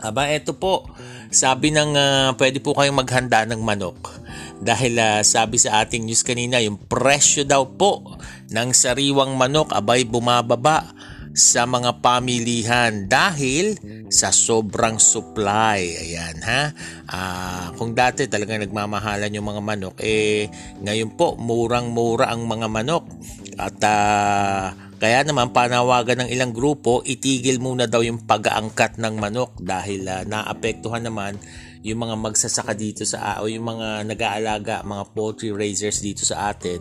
Aba, 0.03 0.27
eto 0.35 0.51
po. 0.51 0.83
Sabi 1.31 1.71
ng 1.71 1.95
uh, 1.95 2.29
pwede 2.35 2.59
po 2.59 2.75
kayong 2.75 2.99
maghanda 2.99 3.47
ng 3.47 3.63
manok. 3.63 4.19
Dahil 4.59 4.99
uh, 4.99 5.23
sabi 5.23 5.55
sa 5.55 5.79
ating 5.79 6.03
news 6.03 6.27
kanina, 6.27 6.59
yung 6.59 6.75
presyo 6.75 7.47
daw 7.47 7.63
po 7.63 8.19
ng 8.51 8.69
sariwang 8.75 9.39
manok 9.39 9.71
abay 9.71 10.03
bumababa 10.03 10.91
sa 11.33 11.65
mga 11.65 11.97
pamilihan 11.97 13.09
dahil 13.09 13.73
sa 14.13 14.29
sobrang 14.29 15.01
supply. 15.01 15.81
Ayan 15.81 16.37
ha. 16.45 16.61
Uh, 17.09 17.65
kung 17.73 17.97
dati 17.97 18.29
talagang 18.29 18.61
nagmamahalan 18.61 19.33
yung 19.33 19.49
mga 19.49 19.61
manok, 19.65 19.95
eh 19.97 20.45
ngayon 20.85 21.17
po 21.17 21.33
murang-mura 21.39 22.29
ang 22.29 22.45
mga 22.45 22.69
manok. 22.69 23.09
At 23.57 23.77
uh, 23.81 24.65
kaya 24.97 25.19
naman 25.27 25.51
panawagan 25.51 26.25
ng 26.25 26.29
ilang 26.31 26.55
grupo, 26.55 27.03
itigil 27.03 27.59
muna 27.59 27.91
daw 27.91 27.99
yung 27.99 28.23
pag-aangkat 28.23 28.97
ng 28.97 29.19
manok 29.19 29.59
dahil 29.59 30.07
uh, 30.07 30.23
naapektuhan 30.23 31.03
naman 31.03 31.35
yung 31.83 32.07
mga 32.07 32.15
magsasaka 32.15 32.71
dito 32.71 33.03
sa 33.03 33.43
o 33.43 33.51
yung 33.51 33.67
mga 33.67 34.07
nag-aalaga, 34.07 34.87
mga 34.87 35.03
poultry 35.11 35.51
raisers 35.51 35.99
dito 35.99 36.23
sa 36.23 36.55
atin 36.55 36.79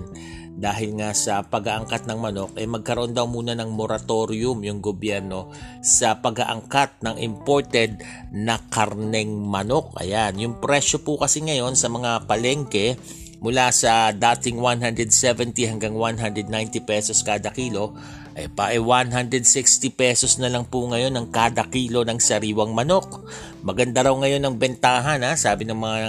dahil 0.52 1.00
nga 1.00 1.10
sa 1.16 1.42
pag-aangkat 1.42 2.04
ng 2.06 2.18
manok 2.20 2.52
eh 2.60 2.68
magkaroon 2.68 3.16
daw 3.16 3.24
muna 3.24 3.56
ng 3.56 3.72
moratorium 3.72 4.60
yung 4.62 4.84
gobyerno 4.84 5.50
sa 5.80 6.20
pag-aangkat 6.20 7.02
ng 7.02 7.16
imported 7.18 7.98
na 8.30 8.60
karneng 8.70 9.32
manok. 9.32 9.96
Ayan, 9.98 10.38
yung 10.38 10.54
presyo 10.60 11.00
po 11.02 11.18
kasi 11.18 11.42
ngayon 11.42 11.74
sa 11.74 11.88
mga 11.88 12.28
palengke 12.28 13.00
mula 13.42 13.74
sa 13.74 14.14
dating 14.14 14.62
170 14.62 15.52
hanggang 15.66 15.94
190 15.98 16.46
pesos 16.86 17.26
kada 17.26 17.50
kilo 17.50 17.92
eh 18.32 18.48
pa 18.48 18.72
eh 18.72 18.80
160 18.80 19.44
pesos 19.92 20.40
na 20.40 20.48
lang 20.48 20.64
po 20.64 20.88
ngayon 20.88 21.12
ang 21.12 21.28
kada 21.28 21.68
kilo 21.68 22.00
ng 22.00 22.16
sariwang 22.16 22.72
manok. 22.72 23.28
Maganda 23.60 24.08
raw 24.08 24.14
ngayon 24.16 24.40
ang 24.40 24.56
bentahan 24.56 25.20
ha, 25.20 25.36
sabi 25.36 25.68
ng 25.68 25.76
mga 25.76 26.00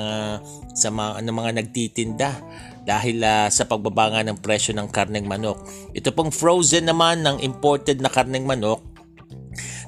sa 0.72 0.88
mga, 0.88 1.19
ng 1.19 1.36
mga 1.36 1.52
nagtitinda 1.60 2.32
dahil 2.88 3.19
uh, 3.19 3.52
sa 3.52 3.67
pagbaba 3.67 4.24
ng 4.24 4.39
presyo 4.39 4.72
ng 4.72 4.88
karneng 4.88 5.28
manok. 5.28 5.60
Ito 5.91 6.15
pong 6.15 6.32
frozen 6.32 6.88
naman 6.88 7.28
ng 7.28 7.43
imported 7.43 8.00
na 8.00 8.08
karneng 8.08 8.48
manok 8.48 8.93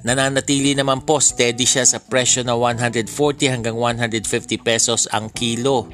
nananatili 0.06 0.78
naman 0.78 1.02
po 1.02 1.18
steady 1.18 1.66
siya 1.66 1.82
sa 1.82 1.98
presyo 1.98 2.46
na 2.46 2.54
140 2.54 3.10
hanggang 3.50 3.74
150 3.74 4.22
pesos 4.62 5.10
ang 5.10 5.34
kilo. 5.34 5.90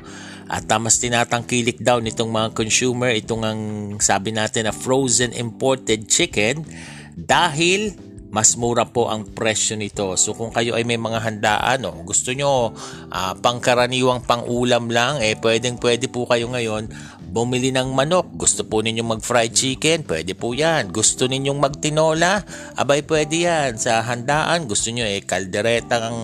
At 0.51 0.67
mas 0.83 0.99
tinatangkilik 0.99 1.79
daw 1.79 2.03
nitong 2.03 2.27
mga 2.27 2.49
consumer 2.51 3.15
itong 3.15 3.43
ang 3.47 3.61
sabi 4.03 4.35
natin 4.35 4.67
na 4.67 4.75
frozen 4.75 5.31
imported 5.31 6.11
chicken 6.11 6.67
dahil 7.15 7.95
mas 8.31 8.55
mura 8.55 8.87
po 8.87 9.11
ang 9.11 9.27
presyo 9.27 9.75
nito. 9.75 10.15
So 10.15 10.31
kung 10.31 10.55
kayo 10.55 10.75
ay 10.75 10.87
may 10.87 10.95
mga 10.95 11.19
handaan, 11.19 11.83
no, 11.83 11.91
gusto 12.07 12.31
nyo 12.31 12.71
uh, 13.11 13.33
pangkaraniwang 13.39 14.23
pangulam 14.23 14.87
lang, 14.87 15.19
eh 15.19 15.35
pwedeng 15.39 15.75
pwede 15.83 16.07
po 16.07 16.23
kayo 16.23 16.47
ngayon 16.47 16.87
bumili 17.31 17.75
ng 17.75 17.91
manok. 17.91 18.31
Gusto 18.35 18.63
po 18.63 18.79
ninyong 18.79 19.19
mag 19.19 19.21
fried 19.23 19.51
chicken, 19.51 20.07
pwede 20.07 20.31
po 20.35 20.55
yan. 20.55 20.91
Gusto 20.95 21.27
ninyong 21.27 21.59
magtinola, 21.59 22.43
abay 22.79 23.03
pwede 23.03 23.47
yan. 23.47 23.75
Sa 23.75 23.99
handaan, 23.99 24.67
gusto 24.67 24.91
nyo 24.95 25.03
eh 25.03 25.23
kaldereta 25.23 25.99
ng 26.07 26.17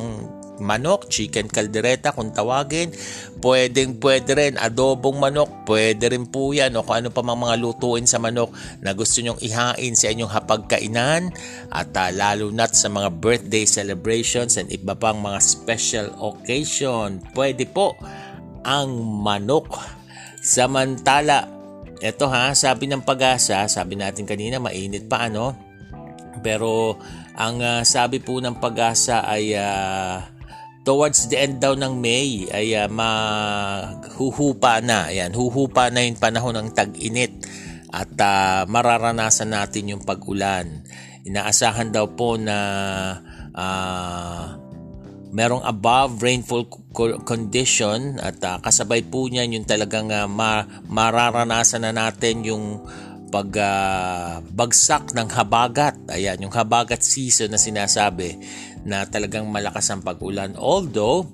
manok, 0.60 1.10
chicken 1.10 1.50
caldereta 1.50 2.14
kung 2.14 2.34
tawagin. 2.34 2.94
Pwedeng 3.38 4.02
pwede 4.02 4.32
rin 4.34 4.56
adobong 4.58 5.18
manok, 5.22 5.66
pwede 5.70 6.10
rin 6.12 6.26
po 6.30 6.54
yan 6.54 6.74
o 6.78 6.84
kung 6.84 7.06
ano 7.06 7.10
pa 7.14 7.22
mga 7.22 7.56
lutuin 7.62 8.10
sa 8.10 8.18
manok 8.18 8.54
na 8.82 8.94
gusto 8.98 9.22
nyong 9.22 9.42
ihain 9.42 9.94
sa 9.94 10.10
inyong 10.10 10.32
hapagkainan 10.32 11.30
at 11.70 11.92
uh, 11.94 12.10
lalo 12.14 12.50
na't 12.50 12.74
sa 12.74 12.90
mga 12.90 13.10
birthday 13.22 13.66
celebrations 13.68 14.58
and 14.58 14.70
iba 14.74 14.98
pang 14.98 15.22
mga 15.22 15.40
special 15.42 16.08
occasion. 16.22 17.22
Pwede 17.34 17.70
po 17.70 17.98
ang 18.66 18.90
manok. 19.24 19.78
Samantala, 20.44 21.44
eto 22.00 22.30
ha, 22.32 22.56
sabi 22.56 22.88
ng 22.88 23.04
pag-asa, 23.04 23.68
sabi 23.68 24.00
natin 24.00 24.24
kanina 24.24 24.62
mainit 24.62 25.10
pa 25.12 25.28
ano, 25.28 25.56
pero 26.40 26.96
ang 27.38 27.60
uh, 27.62 27.82
sabi 27.84 28.22
po 28.22 28.40
ng 28.40 28.58
pag-asa 28.58 29.26
ay 29.26 29.54
uh, 29.58 30.37
towards 30.88 31.28
the 31.28 31.36
end 31.36 31.60
daw 31.60 31.76
ng 31.76 32.00
May 32.00 32.48
ay 32.48 32.72
uh, 32.80 32.88
mahuhupa 32.88 34.80
na. 34.80 35.12
Ayan, 35.12 35.36
huhupa 35.36 35.92
na 35.92 36.08
yung 36.08 36.16
panahon 36.16 36.56
ng 36.56 36.72
tag-init 36.72 37.44
at 37.92 38.16
uh, 38.16 38.64
mararanasan 38.72 39.52
natin 39.52 39.92
yung 39.92 40.08
pag-ulan. 40.08 40.88
Inaasahan 41.28 41.92
daw 41.92 42.08
po 42.16 42.40
na 42.40 42.56
uh, 43.52 44.56
merong 45.36 45.68
above 45.68 46.24
rainfall 46.24 46.72
condition 47.28 48.16
at 48.24 48.40
uh, 48.48 48.64
kasabay 48.64 49.04
po 49.04 49.28
niyan 49.28 49.60
yung 49.60 49.68
talagang 49.68 50.08
uh, 50.08 50.24
ma- 50.24 50.64
mararanasan 50.88 51.84
na 51.84 51.92
natin 51.92 52.48
yung 52.48 52.80
pag 53.28 53.52
uh, 53.60 54.40
ng 55.12 55.28
habagat. 55.36 56.00
Ayan, 56.16 56.48
yung 56.48 56.54
habagat 56.56 57.04
season 57.04 57.52
na 57.52 57.60
sinasabi 57.60 58.40
na 58.88 59.04
talagang 59.04 59.46
malakas 59.52 59.92
ang 59.92 60.00
pag-ulan. 60.00 60.56
Although, 60.56 61.28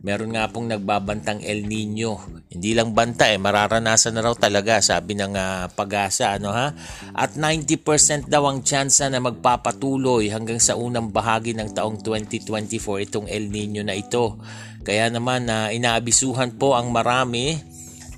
meron 0.00 0.32
nga 0.32 0.48
pong 0.48 0.72
nagbabantang 0.72 1.44
El 1.44 1.68
Nino 1.68 2.22
Hindi 2.50 2.72
lang 2.72 2.96
banta 2.96 3.30
eh, 3.30 3.38
mararanasan 3.38 4.16
na 4.16 4.24
raw 4.24 4.34
talaga 4.34 4.82
sabi 4.82 5.14
ng 5.14 5.34
uh, 5.38 5.70
pag-asa 5.74 6.34
ano 6.34 6.50
ha. 6.50 6.74
At 7.14 7.38
90% 7.38 8.26
daw 8.26 8.46
ang 8.46 8.66
tsansa 8.66 9.06
na 9.06 9.22
magpapatuloy 9.22 10.30
hanggang 10.34 10.58
sa 10.58 10.74
unang 10.74 11.14
bahagi 11.14 11.54
ng 11.54 11.70
taong 11.70 12.02
2024 12.02 13.06
itong 13.06 13.26
El 13.30 13.54
Nino 13.54 13.86
na 13.86 13.94
ito. 13.94 14.34
Kaya 14.82 15.12
naman 15.12 15.46
na 15.46 15.70
uh, 15.70 15.76
inaabisuhan 15.76 16.58
po 16.58 16.74
ang 16.74 16.90
marami 16.90 17.69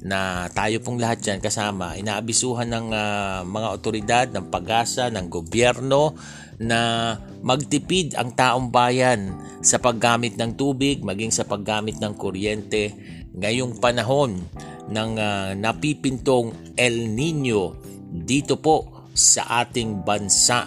na 0.03 0.51
tayo 0.51 0.83
pong 0.83 0.99
lahat 0.99 1.23
dyan 1.23 1.39
kasama, 1.39 1.95
inaabisuhan 1.95 2.67
ng 2.67 2.87
uh, 2.91 3.47
mga 3.47 3.69
otoridad, 3.71 4.27
ng 4.35 4.51
pag-asa, 4.51 5.07
ng 5.15 5.31
gobyerno 5.31 6.19
na 6.59 7.15
magtipid 7.39 8.19
ang 8.19 8.35
taong 8.35 8.71
bayan 8.71 9.35
sa 9.63 9.79
paggamit 9.79 10.35
ng 10.35 10.59
tubig, 10.59 11.07
maging 11.07 11.31
sa 11.31 11.47
paggamit 11.47 12.03
ng 12.03 12.19
kuryente 12.19 12.95
ngayong 13.33 13.79
panahon 13.79 14.43
ng 14.91 15.11
uh, 15.17 15.55
napipintong 15.55 16.75
El 16.75 17.15
Nino 17.15 17.79
dito 18.11 18.59
po 18.59 19.07
sa 19.15 19.63
ating 19.63 20.03
bansa. 20.03 20.67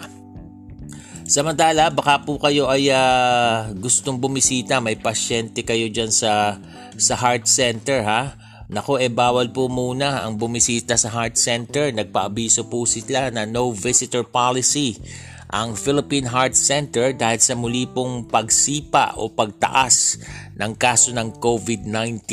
Samantala, 1.26 1.90
baka 1.90 2.22
po 2.22 2.38
kayo 2.38 2.70
ay 2.70 2.88
uh, 2.88 3.68
gustong 3.76 4.16
bumisita, 4.16 4.78
may 4.78 4.96
pasyente 4.96 5.66
kayo 5.66 5.90
dyan 5.90 6.08
sa, 6.08 6.56
sa 6.96 7.14
heart 7.18 7.44
center 7.50 8.00
ha. 8.06 8.45
Nako, 8.66 8.98
eh 8.98 9.06
bawal 9.06 9.54
po 9.54 9.70
muna 9.70 10.26
ang 10.26 10.34
bumisita 10.34 10.98
sa 10.98 11.14
heart 11.14 11.38
center. 11.38 11.94
Nagpaabiso 11.94 12.66
po 12.66 12.82
sila 12.82 13.30
na 13.30 13.46
no 13.46 13.70
visitor 13.70 14.26
policy 14.26 14.98
ang 15.46 15.78
Philippine 15.78 16.26
Heart 16.26 16.58
Center 16.58 17.14
dahil 17.14 17.38
sa 17.38 17.54
muli 17.54 17.86
pong 17.86 18.26
pagsipa 18.26 19.14
o 19.14 19.30
pagtaas 19.30 20.18
ng 20.58 20.72
kaso 20.74 21.14
ng 21.14 21.38
COVID-19. 21.38 22.26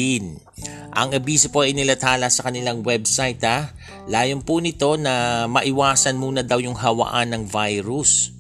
Ang 0.93 1.09
abiso 1.13 1.53
po 1.53 1.61
ay 1.61 1.77
nilathala 1.77 2.33
sa 2.33 2.49
kanilang 2.49 2.81
website 2.81 3.41
ha. 3.45 3.69
Layon 4.09 4.41
po 4.41 4.57
nito 4.57 4.97
na 4.97 5.45
maiwasan 5.45 6.17
muna 6.17 6.41
daw 6.41 6.57
yung 6.57 6.73
hawaan 6.73 7.37
ng 7.37 7.43
virus 7.45 8.33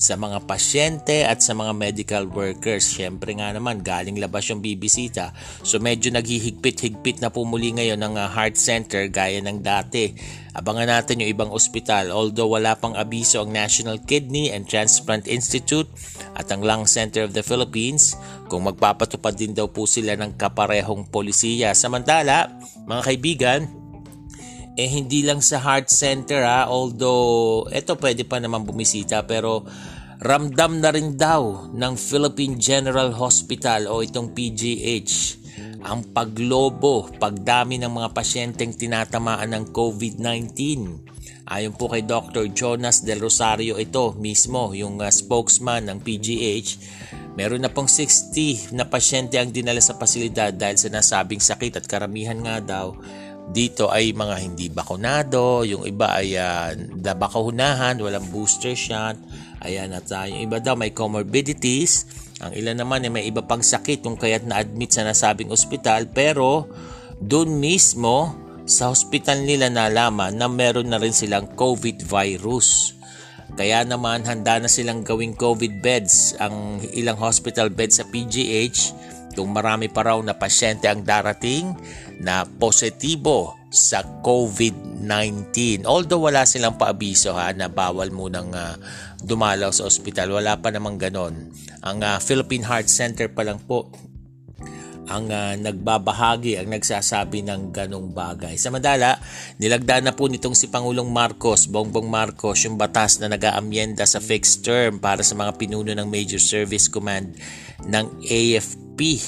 sa 0.00 0.16
mga 0.16 0.48
pasyente 0.48 1.28
at 1.28 1.44
sa 1.44 1.52
mga 1.52 1.76
medical 1.76 2.24
workers. 2.32 2.88
Siyempre 2.88 3.36
nga 3.36 3.52
naman, 3.52 3.84
galing 3.84 4.16
labas 4.16 4.48
yung 4.48 4.64
bibisita. 4.64 5.36
So 5.60 5.76
medyo 5.76 6.08
naghihigpit-higpit 6.08 7.20
na 7.20 7.28
po 7.28 7.44
muli 7.44 7.76
ngayon 7.76 8.00
ng 8.00 8.16
uh, 8.16 8.32
heart 8.32 8.56
center 8.56 9.12
gaya 9.12 9.44
ng 9.44 9.60
dati. 9.60 10.16
Abangan 10.56 10.88
natin 10.88 11.20
yung 11.20 11.30
ibang 11.30 11.52
ospital. 11.52 12.16
Although 12.16 12.48
wala 12.48 12.80
pang 12.80 12.96
abiso 12.96 13.44
ang 13.44 13.52
National 13.52 14.00
Kidney 14.00 14.48
and 14.48 14.64
Transplant 14.64 15.28
Institute 15.28 15.86
at 16.32 16.48
ang 16.48 16.64
Lung 16.64 16.88
Center 16.88 17.28
of 17.28 17.36
the 17.36 17.44
Philippines 17.44 18.16
kung 18.48 18.64
magpapatupad 18.66 19.36
din 19.36 19.52
daw 19.52 19.68
po 19.68 19.84
sila 19.84 20.16
ng 20.16 20.40
kaparehong 20.40 21.12
polisiya. 21.12 21.76
Samantala, 21.76 22.50
mga 22.88 23.02
kaibigan, 23.04 23.79
eh 24.80 24.88
hindi 24.88 25.20
lang 25.20 25.44
sa 25.44 25.60
heart 25.60 25.92
center 25.92 26.40
ha, 26.40 26.72
although 26.72 27.68
ito 27.68 27.92
pwede 28.00 28.24
pa 28.24 28.40
naman 28.40 28.64
bumisita 28.64 29.28
pero 29.28 29.68
ramdam 30.24 30.80
na 30.80 30.88
rin 30.88 31.20
daw 31.20 31.68
ng 31.68 31.94
Philippine 32.00 32.56
General 32.56 33.12
Hospital 33.12 33.92
o 33.92 34.00
itong 34.00 34.32
PGH 34.32 35.40
ang 35.80 36.12
paglobo, 36.12 37.08
pagdami 37.16 37.80
ng 37.80 37.92
mga 37.92 38.08
pasyenteng 38.12 38.76
tinatamaan 38.76 39.52
ng 39.52 39.64
COVID-19. 39.72 40.56
Ayon 41.50 41.74
po 41.74 41.88
kay 41.90 42.04
Dr. 42.04 42.52
Jonas 42.52 43.02
Del 43.02 43.20
Rosario 43.20 43.80
ito 43.80 44.12
mismo, 44.20 44.70
yung 44.76 45.00
uh, 45.00 45.08
spokesman 45.08 45.88
ng 45.88 45.98
PGH, 46.04 46.68
meron 47.34 47.64
na 47.64 47.72
pong 47.72 47.88
60 47.88 48.76
na 48.76 48.86
pasyente 48.86 49.40
ang 49.40 49.50
dinala 49.50 49.80
sa 49.80 49.96
pasilidad 49.96 50.52
dahil 50.52 50.76
sa 50.76 50.92
nasabing 50.92 51.42
sakit 51.42 51.80
at 51.80 51.88
karamihan 51.88 52.38
nga 52.38 52.60
daw 52.60 52.94
dito 53.50 53.90
ay 53.90 54.14
mga 54.14 54.36
hindi 54.38 54.70
bakunado, 54.70 55.66
yung 55.66 55.82
iba 55.82 56.14
ay 56.14 56.38
uh, 56.38 56.70
bakunahan, 57.18 57.98
walang 57.98 58.30
booster 58.30 58.78
shot. 58.78 59.18
Ayan 59.60 59.90
at 59.90 60.06
uh, 60.14 60.24
yung 60.30 60.46
iba 60.46 60.62
daw 60.62 60.78
may 60.78 60.94
comorbidities. 60.94 62.06
Ang 62.40 62.56
ilan 62.56 62.78
naman 62.78 63.04
ay 63.04 63.10
may 63.12 63.24
iba 63.26 63.42
pang 63.44 63.60
sakit 63.60 64.00
kung 64.06 64.16
kaya't 64.16 64.46
na-admit 64.46 64.94
sa 64.94 65.04
nasabing 65.04 65.52
ospital 65.52 66.08
pero 66.08 66.70
doon 67.20 67.60
mismo 67.60 68.32
sa 68.64 68.88
hospital 68.88 69.44
nila 69.44 69.68
nalaman 69.68 70.32
na 70.38 70.46
meron 70.48 70.88
na 70.88 70.96
rin 71.02 71.12
silang 71.12 71.50
COVID 71.52 72.06
virus. 72.06 72.96
Kaya 73.58 73.82
naman 73.82 74.22
handa 74.24 74.62
na 74.62 74.70
silang 74.70 75.02
gawing 75.02 75.34
COVID 75.34 75.82
beds 75.82 76.38
ang 76.38 76.78
ilang 76.94 77.18
hospital 77.18 77.66
beds 77.68 77.98
sa 77.98 78.06
PGH 78.06 78.94
kung 79.34 79.54
marami 79.54 79.88
pa 79.90 80.06
raw 80.06 80.18
na 80.20 80.34
pasyente 80.34 80.90
ang 80.90 81.02
darating 81.06 81.74
na 82.20 82.44
positibo 82.44 83.56
sa 83.70 84.02
COVID-19. 84.02 85.86
Although 85.86 86.26
wala 86.26 86.42
silang 86.42 86.74
paabiso 86.74 87.38
ha 87.38 87.54
na 87.54 87.70
bawal 87.70 88.10
munang 88.10 88.50
uh, 88.50 88.74
dumalaw 89.22 89.70
sa 89.70 89.86
ospital, 89.86 90.34
wala 90.34 90.58
pa 90.58 90.74
namang 90.74 90.98
ganon. 90.98 91.54
Ang 91.86 91.98
uh, 92.02 92.18
Philippine 92.18 92.66
Heart 92.66 92.90
Center 92.90 93.30
pa 93.30 93.46
lang 93.46 93.62
po 93.62 93.88
ang 95.10 95.26
uh, 95.26 95.58
nagbabahagi, 95.58 96.62
ang 96.62 96.70
nagsasabi 96.70 97.42
ng 97.42 97.74
ganong 97.74 98.14
bagay. 98.14 98.54
Samantala, 98.54 99.18
nilagda 99.58 99.98
na 99.98 100.14
po 100.14 100.30
nitong 100.30 100.54
si 100.54 100.70
Pangulong 100.70 101.10
Marcos, 101.10 101.66
Bongbong 101.66 102.06
Marcos, 102.06 102.62
yung 102.62 102.78
batas 102.78 103.18
na 103.18 103.26
nag-aamyenda 103.26 104.06
sa 104.06 104.22
fixed 104.22 104.62
term 104.62 105.02
para 105.02 105.26
sa 105.26 105.34
mga 105.34 105.58
pinuno 105.58 105.90
ng 105.90 106.06
Major 106.06 106.38
Service 106.38 106.86
Command 106.86 107.34
ng 107.82 108.06
AFP 108.22 109.18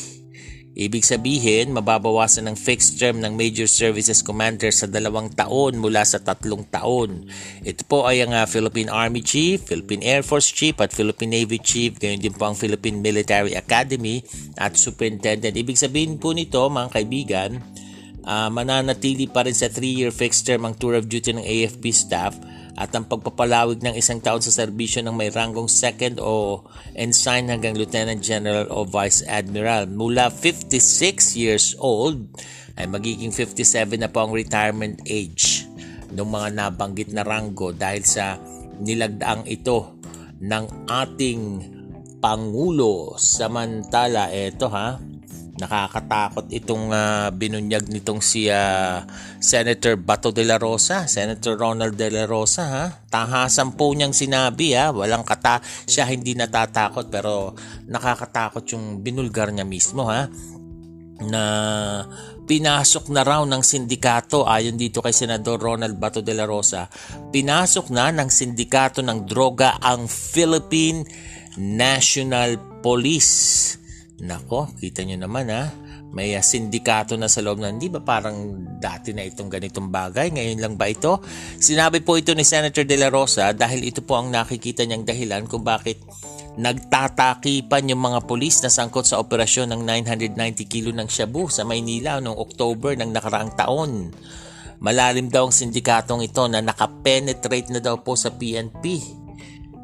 Ibig 0.72 1.04
sabihin, 1.04 1.76
mababawasan 1.76 2.48
ng 2.48 2.56
fixed 2.56 2.96
term 2.96 3.20
ng 3.20 3.36
Major 3.36 3.68
Services 3.68 4.24
Commander 4.24 4.72
sa 4.72 4.88
dalawang 4.88 5.28
taon 5.28 5.76
mula 5.76 6.00
sa 6.00 6.16
tatlong 6.16 6.64
taon. 6.64 7.28
Ito 7.60 7.84
po 7.84 8.08
ay 8.08 8.24
ang 8.24 8.32
uh, 8.32 8.48
Philippine 8.48 8.88
Army 8.88 9.20
Chief, 9.20 9.60
Philippine 9.60 10.00
Air 10.00 10.24
Force 10.24 10.48
Chief 10.48 10.72
at 10.80 10.96
Philippine 10.96 11.36
Navy 11.36 11.60
Chief, 11.60 11.92
gayon 11.92 12.24
din 12.24 12.32
po 12.32 12.48
ang 12.48 12.56
Philippine 12.56 13.04
Military 13.04 13.52
Academy 13.52 14.24
at 14.56 14.80
Superintendent. 14.80 15.52
Ibig 15.52 15.76
sabihin 15.76 16.16
po 16.16 16.32
nito 16.32 16.64
mga 16.64 16.88
kaibigan, 16.88 17.60
uh, 18.24 18.48
mananatili 18.48 19.28
pa 19.28 19.44
rin 19.44 19.52
sa 19.52 19.68
3-year 19.68 20.08
fixed 20.08 20.48
term 20.48 20.64
ang 20.64 20.72
tour 20.72 20.96
of 20.96 21.04
duty 21.04 21.36
ng 21.36 21.44
AFP 21.44 21.92
staff 21.92 22.32
at 22.72 22.88
ang 22.96 23.04
pagpapalawig 23.04 23.84
ng 23.84 23.92
isang 23.96 24.20
taon 24.20 24.40
sa 24.40 24.52
serbisyo 24.52 25.04
ng 25.04 25.12
may 25.12 25.28
ranggong 25.28 25.68
second 25.68 26.16
o 26.16 26.64
ensign 26.96 27.52
hanggang 27.52 27.76
lieutenant 27.76 28.24
general 28.24 28.64
o 28.72 28.88
vice 28.88 29.20
admiral. 29.28 29.84
Mula 29.88 30.32
56 30.32 31.36
years 31.36 31.76
old 31.76 32.32
ay 32.80 32.88
magiging 32.88 33.28
57 33.28 34.00
na 34.00 34.08
po 34.08 34.24
ang 34.24 34.32
retirement 34.32 34.96
age 35.04 35.68
ng 36.12 36.24
mga 36.24 36.48
nabanggit 36.56 37.12
na 37.12 37.24
ranggo 37.24 37.76
dahil 37.76 38.04
sa 38.04 38.40
nilagdaang 38.80 39.44
ito 39.48 40.00
ng 40.40 40.88
ating 40.88 41.40
Pangulo. 42.22 43.18
Samantala, 43.18 44.30
eto 44.30 44.70
ha, 44.70 44.94
nakakatakot 45.62 46.50
itong 46.50 46.90
uh, 46.90 47.30
binunyag 47.30 47.86
nitong 47.86 48.18
si 48.18 48.50
uh, 48.50 49.06
Senator 49.38 49.94
Bato 49.94 50.34
de 50.34 50.42
la 50.42 50.58
Rosa, 50.58 51.06
Senator 51.06 51.54
Ronald 51.54 51.94
de 51.94 52.10
la 52.10 52.26
Rosa 52.26 52.64
ha. 52.66 52.86
Tahasan 52.90 53.78
po 53.78 53.94
niyang 53.94 54.10
sinabi 54.10 54.74
ha, 54.74 54.90
walang 54.90 55.22
kata, 55.22 55.62
siya 55.86 56.10
hindi 56.10 56.34
natatakot 56.34 57.06
pero 57.06 57.54
nakakatakot 57.86 58.66
yung 58.74 59.00
binulgar 59.06 59.54
niya 59.54 59.62
mismo 59.62 60.10
ha? 60.10 60.26
Na 61.22 61.44
pinasok 62.42 63.14
na 63.14 63.22
raw 63.22 63.46
ng 63.46 63.62
sindikato 63.62 64.42
ayon 64.42 64.74
dito 64.74 64.98
kay 64.98 65.14
Senador 65.14 65.62
Ronald 65.62 65.94
Bato 65.94 66.18
de 66.18 66.34
la 66.34 66.42
Rosa 66.42 66.90
pinasok 67.30 67.94
na 67.94 68.10
ng 68.10 68.26
sindikato 68.26 68.98
ng 68.98 69.22
droga 69.22 69.78
ang 69.78 70.10
Philippine 70.10 71.06
National 71.54 72.58
Police 72.82 73.78
Nako, 74.22 74.70
kita 74.78 75.02
nyo 75.02 75.18
naman 75.18 75.50
ha. 75.50 75.66
May 76.14 76.38
uh, 76.38 76.44
sindikato 76.44 77.18
na 77.18 77.26
sa 77.26 77.42
loob 77.42 77.58
na 77.58 77.74
hindi 77.74 77.90
ba 77.90 77.98
parang 77.98 78.54
dati 78.78 79.10
na 79.10 79.26
itong 79.26 79.50
ganitong 79.50 79.90
bagay? 79.90 80.30
Ngayon 80.30 80.62
lang 80.62 80.74
ba 80.78 80.86
ito? 80.86 81.18
Sinabi 81.58 82.06
po 82.06 82.14
ito 82.14 82.30
ni 82.30 82.46
Senator 82.46 82.86
De 82.86 82.94
La 82.94 83.10
Rosa 83.10 83.50
dahil 83.50 83.82
ito 83.82 83.98
po 84.04 84.14
ang 84.14 84.30
nakikita 84.30 84.86
niyang 84.86 85.02
dahilan 85.02 85.50
kung 85.50 85.66
bakit 85.66 85.98
nagtatakipan 86.54 87.90
yung 87.90 87.98
mga 87.98 88.28
pulis 88.28 88.62
na 88.62 88.70
sangkot 88.70 89.08
sa 89.08 89.18
operasyon 89.18 89.74
ng 89.74 89.82
990 90.38 90.70
kilo 90.70 90.94
ng 90.94 91.08
shabu 91.10 91.50
sa 91.50 91.66
Maynila 91.66 92.22
noong 92.22 92.38
October 92.38 92.94
ng 92.94 93.10
nakaraang 93.10 93.58
taon. 93.58 94.12
Malalim 94.78 95.30
daw 95.32 95.50
ang 95.50 95.54
sindikatong 95.54 96.22
ito 96.22 96.46
na 96.46 96.62
nakapenetrate 96.62 97.74
na 97.74 97.80
daw 97.82 97.98
po 97.98 98.14
sa 98.14 98.30
PNP 98.30 99.00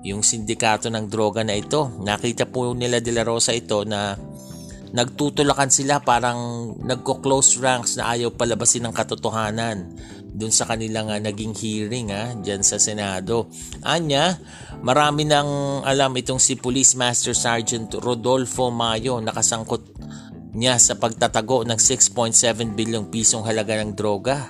yung 0.07 0.23
sindikato 0.23 0.87
ng 0.91 1.11
droga 1.11 1.43
na 1.43 1.59
ito. 1.59 1.91
Nakita 2.03 2.47
po 2.47 2.71
nila 2.75 3.03
De 3.03 3.11
La 3.11 3.27
Rosa 3.27 3.51
ito 3.51 3.83
na 3.83 4.15
nagtutulakan 4.89 5.69
sila 5.69 6.01
parang 6.01 6.73
nagko-close 6.81 7.61
ranks 7.61 8.01
na 8.01 8.17
ayaw 8.17 8.33
palabasin 8.33 8.89
ng 8.89 8.95
katotohanan 8.97 9.93
dun 10.39 10.55
sa 10.55 10.65
kanilang 10.65 11.11
uh, 11.11 11.19
naging 11.19 11.53
hearing 11.53 12.15
ha, 12.15 12.31
ah, 12.31 12.39
dyan 12.39 12.63
sa 12.63 12.79
Senado. 12.79 13.51
Anya, 13.85 14.39
marami 14.81 15.27
nang 15.27 15.83
alam 15.83 16.15
itong 16.15 16.41
si 16.41 16.57
Police 16.57 16.95
Master 16.95 17.35
Sergeant 17.35 17.91
Rodolfo 17.99 18.71
Mayo 18.71 19.19
nakasangkot 19.19 19.99
niya 20.55 20.81
sa 20.81 20.97
pagtatago 20.97 21.67
ng 21.67 21.77
6.7 21.77 22.73
bilyong 22.73 23.13
pisong 23.13 23.45
halaga 23.45 23.83
ng 23.83 23.93
droga. 23.93 24.49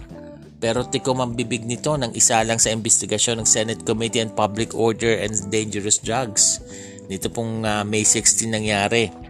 Pero 0.58 0.82
tikom 0.90 1.22
ang 1.22 1.38
bibig 1.38 1.62
nito 1.62 1.94
ng 1.94 2.14
isa 2.18 2.42
lang 2.42 2.58
sa 2.58 2.74
investigasyon 2.74 3.42
ng 3.42 3.48
Senate 3.48 3.82
Committee 3.86 4.26
on 4.26 4.34
Public 4.34 4.74
Order 4.74 5.22
and 5.22 5.34
Dangerous 5.54 6.02
Drugs. 6.02 6.58
Nito 7.06 7.30
pong 7.30 7.62
uh, 7.62 7.86
May 7.86 8.02
16 8.02 8.50
nangyari. 8.50 9.28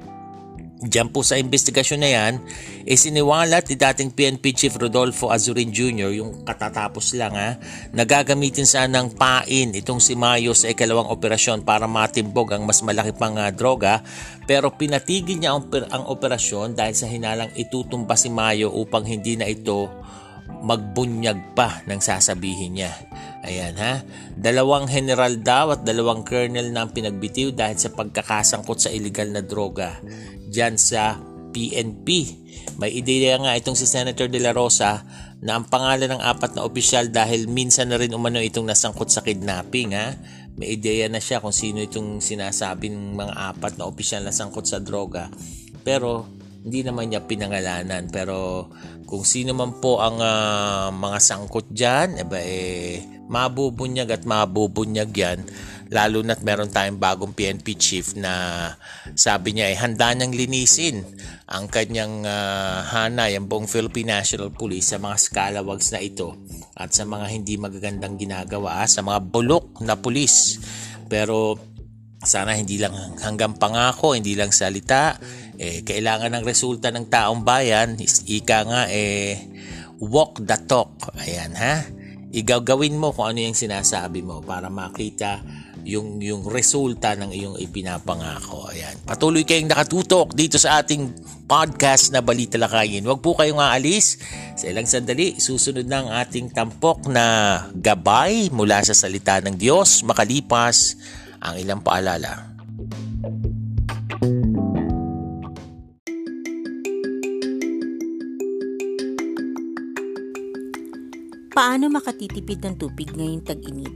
Diyan 0.78 1.10
po 1.10 1.26
sa 1.26 1.34
investigasyon 1.34 2.00
na 2.06 2.10
yan, 2.14 2.34
eh 2.86 2.94
siniwalat 2.94 3.66
ni 3.66 3.74
dating 3.74 4.14
PNP 4.14 4.54
Chief 4.54 4.70
Rodolfo 4.70 5.26
Azurin 5.26 5.74
Jr. 5.74 6.14
yung 6.14 6.46
katatapos 6.46 7.18
lang 7.18 7.34
ha, 7.34 7.58
nagagamitin 7.90 8.62
sana 8.62 9.02
ng 9.02 9.18
pain 9.18 9.74
itong 9.74 9.98
si 9.98 10.14
Mayo 10.14 10.54
sa 10.54 10.70
ikalawang 10.70 11.10
operasyon 11.10 11.66
para 11.66 11.90
matimbog 11.90 12.54
ang 12.54 12.62
mas 12.62 12.78
malaki 12.86 13.10
pang 13.10 13.34
uh, 13.34 13.50
droga 13.50 14.06
pero 14.46 14.70
pinatigil 14.70 15.42
niya 15.42 15.58
ang, 15.58 15.66
ang 15.90 16.06
operasyon 16.14 16.78
dahil 16.78 16.94
sa 16.94 17.10
hinalang 17.10 17.50
itutumba 17.58 18.14
si 18.14 18.30
Mayo 18.30 18.70
upang 18.70 19.02
hindi 19.02 19.34
na 19.34 19.50
ito 19.50 19.90
magbunyag 20.62 21.54
pa 21.54 21.82
ng 21.86 22.00
sasabihin 22.02 22.80
niya. 22.80 22.92
Ayan 23.46 23.78
ha. 23.78 24.02
Dalawang 24.34 24.90
general 24.90 25.38
daw 25.38 25.78
at 25.78 25.86
dalawang 25.86 26.26
colonel 26.26 26.74
na 26.74 26.84
ang 26.84 26.90
pinagbitiw 26.90 27.54
dahil 27.54 27.78
sa 27.78 27.94
pagkakasangkot 27.94 28.78
sa 28.82 28.90
illegal 28.90 29.30
na 29.30 29.42
droga 29.44 30.02
dyan 30.50 30.74
sa 30.74 31.16
PNP. 31.54 32.08
May 32.78 32.98
ideya 32.98 33.38
nga 33.40 33.56
itong 33.56 33.78
si 33.78 33.86
Senator 33.86 34.26
De 34.28 34.38
La 34.42 34.52
Rosa 34.52 35.02
na 35.38 35.58
ang 35.58 35.66
pangalan 35.70 36.18
ng 36.18 36.22
apat 36.22 36.58
na 36.58 36.66
opisyal 36.66 37.08
dahil 37.08 37.46
minsan 37.46 37.90
na 37.90 37.98
rin 37.98 38.14
umano 38.14 38.42
itong 38.42 38.66
nasangkot 38.66 39.08
sa 39.08 39.22
kidnapping 39.22 39.94
ha. 39.94 40.14
May 40.58 40.74
ideya 40.74 41.06
na 41.06 41.22
siya 41.22 41.38
kung 41.38 41.54
sino 41.54 41.78
itong 41.78 42.18
sinasabing 42.18 43.14
mga 43.14 43.54
apat 43.54 43.78
na 43.78 43.86
opisyal 43.86 44.26
na 44.26 44.34
sangkot 44.34 44.66
sa 44.66 44.82
droga. 44.82 45.30
Pero 45.86 46.26
hindi 46.68 46.84
naman 46.84 47.08
niya 47.08 47.24
pinangalanan. 47.24 48.12
Pero 48.12 48.68
kung 49.08 49.24
sino 49.24 49.56
man 49.56 49.80
po 49.80 50.04
ang 50.04 50.20
uh, 50.20 50.92
mga 50.92 51.18
sangkot 51.18 51.72
dyan, 51.72 52.20
eba 52.20 52.38
eh, 52.38 53.00
mabubunyag 53.26 54.12
at 54.12 54.22
mabubunyag 54.28 55.12
yan 55.16 55.40
lalo 55.88 56.20
na't 56.20 56.44
meron 56.44 56.68
tayong 56.68 57.00
bagong 57.00 57.32
PNP 57.32 57.66
chief 57.80 58.12
na 58.12 58.32
sabi 59.16 59.56
niya 59.56 59.72
ay 59.72 59.76
eh, 59.76 59.80
handa 59.80 60.12
niyang 60.12 60.36
linisin 60.36 61.00
ang 61.48 61.64
kanyang 61.72 62.28
uh, 62.28 62.84
hanay, 62.92 63.40
ang 63.40 63.48
buong 63.48 63.64
Philippine 63.64 64.20
National 64.20 64.52
Police 64.52 64.92
sa 64.92 65.00
mga 65.00 65.16
scalawags 65.16 65.88
na 65.96 66.00
ito 66.04 66.36
at 66.76 66.92
sa 66.92 67.08
mga 67.08 67.26
hindi 67.32 67.56
magagandang 67.56 68.20
ginagawa 68.20 68.84
sa 68.84 69.00
mga 69.00 69.32
bulok 69.32 69.80
na 69.80 69.96
pulis. 69.96 70.60
Pero 71.08 71.56
sana 72.20 72.52
hindi 72.52 72.76
lang 72.76 72.92
hanggang 73.24 73.56
pangako, 73.56 74.12
hindi 74.12 74.36
lang 74.36 74.52
salita, 74.52 75.16
eh, 75.58 75.82
kailangan 75.82 76.38
ng 76.38 76.44
resulta 76.46 76.94
ng 76.94 77.10
taong 77.10 77.42
bayan, 77.42 77.98
ika 78.30 78.58
nga 78.62 78.82
eh, 78.86 79.42
walk 79.98 80.38
the 80.46 80.54
talk. 80.70 81.10
Ayan 81.18 81.52
ha. 81.58 81.82
Igagawin 82.30 82.94
mo 82.94 83.10
kung 83.10 83.34
ano 83.34 83.42
yung 83.42 83.58
sinasabi 83.58 84.22
mo 84.22 84.38
para 84.38 84.70
makita 84.70 85.42
yung 85.88 86.20
yung 86.20 86.44
resulta 86.44 87.16
ng 87.16 87.32
iyong 87.32 87.56
ipinapangako. 87.58 88.68
Ayan. 88.70 88.94
Patuloy 89.08 89.42
kayong 89.48 89.72
nakatutok 89.72 90.36
dito 90.36 90.60
sa 90.60 90.84
ating 90.84 91.16
podcast 91.48 92.12
na 92.12 92.20
Balita 92.20 92.60
Lakayin. 92.60 93.08
Huwag 93.08 93.24
po 93.24 93.32
kayong 93.32 93.58
aalis. 93.58 94.20
Sa 94.54 94.68
ilang 94.68 94.84
sandali, 94.84 95.40
susunod 95.40 95.88
na 95.88 96.04
ang 96.04 96.08
ating 96.22 96.52
tampok 96.52 97.08
na 97.08 97.24
gabay 97.72 98.52
mula 98.52 98.84
sa 98.84 98.92
salita 98.92 99.40
ng 99.40 99.56
Diyos 99.56 100.04
makalipas 100.04 101.00
ang 101.40 101.56
ilang 101.56 101.80
paalala. 101.80 102.47
Paano 111.58 111.90
makatitipid 111.90 112.62
ng 112.62 112.78
tubig 112.78 113.10
ngayong 113.18 113.42
tag-init? 113.42 113.90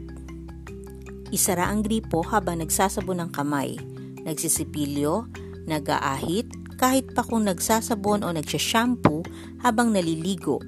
Isara 1.31 1.70
ang 1.70 1.87
gripo 1.87 2.18
habang 2.27 2.59
nagsasabon 2.59 3.22
ng 3.22 3.31
kamay, 3.31 3.79
nagsisipilyo, 4.27 5.31
nag-aahit, 5.70 6.51
kahit 6.75 7.14
pa 7.14 7.22
kung 7.22 7.46
nagsasabon 7.46 8.27
o 8.27 8.35
nagsashampoo 8.35 9.22
habang 9.62 9.94
naliligo. 9.94 10.59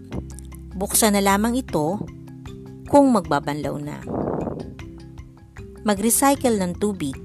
Buksan 0.78 1.18
na 1.18 1.22
lamang 1.34 1.58
ito 1.58 1.98
kung 2.86 3.10
magbabanlaw 3.10 3.74
na. 3.82 3.98
Mag-recycle 5.82 6.62
ng 6.62 6.78
tubig. 6.78 7.18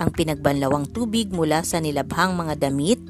Ang 0.00 0.16
pinagbanlawang 0.16 0.88
tubig 0.88 1.28
mula 1.28 1.60
sa 1.60 1.76
nilabhang 1.76 2.32
mga 2.40 2.56
damit 2.56 3.04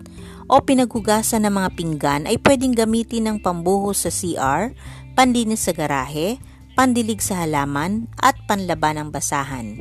o 0.50 0.58
pinaghugasan 0.58 1.46
ng 1.46 1.54
mga 1.54 1.70
pinggan 1.78 2.22
ay 2.26 2.34
pwedeng 2.42 2.74
gamitin 2.74 3.30
ng 3.30 3.36
pambuhos 3.38 4.02
sa 4.02 4.10
CR, 4.10 4.74
panlinis 5.20 5.68
sa 5.68 5.76
garahe, 5.76 6.40
pandilig 6.72 7.20
sa 7.20 7.44
halaman 7.44 8.08
at 8.24 8.40
panlaban 8.48 8.96
ng 8.96 9.08
basahan. 9.12 9.76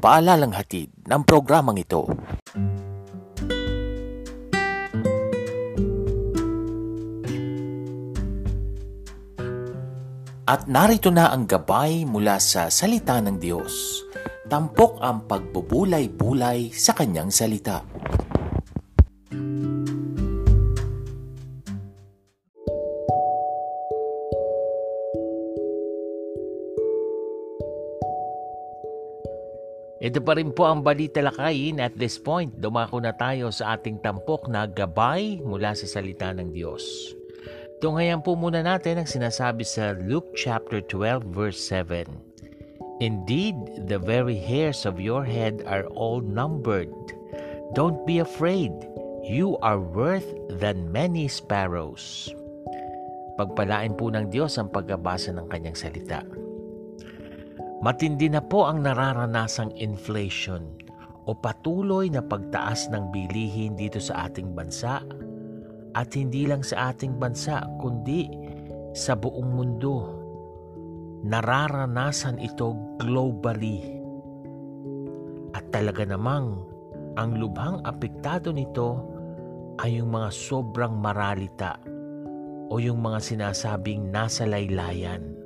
Paalalang 0.00 0.56
hatid 0.56 0.88
ng 1.04 1.20
programang 1.20 1.76
ito. 1.76 2.08
At 10.48 10.64
narito 10.64 11.12
na 11.12 11.28
ang 11.28 11.44
gabay 11.44 12.08
mula 12.08 12.40
sa 12.40 12.72
salita 12.72 13.20
ng 13.20 13.36
Diyos. 13.36 14.00
Tampok 14.48 14.96
ang 15.04 15.28
pagbubulay-bulay 15.28 16.72
sa 16.72 16.96
kanyang 16.96 17.28
salita. 17.28 17.84
Ito 30.04 30.20
pa 30.20 30.36
rin 30.36 30.52
po 30.52 30.68
ang 30.68 30.84
balita 30.84 31.24
lakayin 31.24 31.80
at 31.80 31.96
this 31.96 32.20
point, 32.20 32.52
dumako 32.60 33.00
na 33.00 33.16
tayo 33.16 33.48
sa 33.48 33.72
ating 33.72 34.04
tampok 34.04 34.52
na 34.52 34.68
gabay 34.68 35.40
mula 35.40 35.72
sa 35.72 35.88
salita 35.88 36.28
ng 36.28 36.52
Diyos. 36.52 36.84
Tunghayan 37.80 38.20
po 38.20 38.36
muna 38.36 38.60
natin 38.60 39.00
ang 39.00 39.08
sinasabi 39.08 39.64
sa 39.64 39.96
Luke 39.96 40.28
chapter 40.36 40.84
12 40.84 41.24
verse 41.32 41.56
7. 41.56 42.04
Indeed, 43.00 43.56
the 43.88 43.96
very 43.96 44.36
hairs 44.36 44.84
of 44.84 45.00
your 45.00 45.24
head 45.24 45.64
are 45.64 45.88
all 45.96 46.20
numbered. 46.20 46.92
Don't 47.72 48.04
be 48.04 48.20
afraid. 48.20 48.76
You 49.24 49.56
are 49.64 49.80
worth 49.80 50.28
than 50.60 50.92
many 50.92 51.32
sparrows. 51.32 52.28
Pagpalain 53.40 53.96
po 53.96 54.12
ng 54.12 54.28
Diyos 54.28 54.60
ang 54.60 54.68
pagbabasa 54.68 55.32
ng 55.32 55.48
kanyang 55.48 55.80
salita. 55.80 56.43
Matindi 57.84 58.32
na 58.32 58.40
po 58.40 58.64
ang 58.64 58.80
nararanasang 58.80 59.76
inflation 59.76 60.72
o 61.28 61.36
patuloy 61.36 62.08
na 62.08 62.24
pagtaas 62.24 62.88
ng 62.88 63.12
bilihin 63.12 63.76
dito 63.76 64.00
sa 64.00 64.24
ating 64.24 64.56
bansa 64.56 65.04
at 65.92 66.08
hindi 66.16 66.48
lang 66.48 66.64
sa 66.64 66.96
ating 66.96 67.20
bansa 67.20 67.60
kundi 67.84 68.32
sa 68.96 69.12
buong 69.12 69.52
mundo. 69.52 70.16
Nararanasan 71.28 72.40
ito 72.40 72.72
globally. 73.04 73.84
At 75.52 75.68
talaga 75.68 76.08
namang 76.08 76.64
ang 77.20 77.36
lubhang 77.36 77.84
apektado 77.84 78.48
nito 78.48 78.96
ay 79.84 80.00
yung 80.00 80.08
mga 80.08 80.32
sobrang 80.32 80.96
maralita 80.96 81.76
o 82.72 82.80
yung 82.80 83.04
mga 83.04 83.20
sinasabing 83.20 84.08
nasa 84.08 84.48
laylayan 84.48 85.43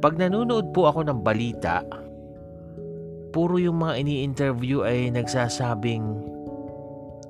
pag 0.00 0.20
nanonood 0.20 0.76
po 0.76 0.88
ako 0.92 1.08
ng 1.08 1.20
balita, 1.24 1.80
puro 3.32 3.56
yung 3.56 3.80
mga 3.80 4.00
ini-interview 4.04 4.84
ay 4.84 5.12
nagsasabing 5.12 6.04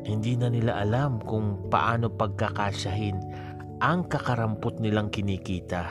hindi 0.07 0.39
na 0.39 0.47
nila 0.47 0.79
alam 0.83 1.19
kung 1.19 1.67
paano 1.67 2.07
pagkakasyahin 2.07 3.19
ang 3.83 4.07
kakarampot 4.07 4.79
nilang 4.79 5.11
kinikita. 5.11 5.91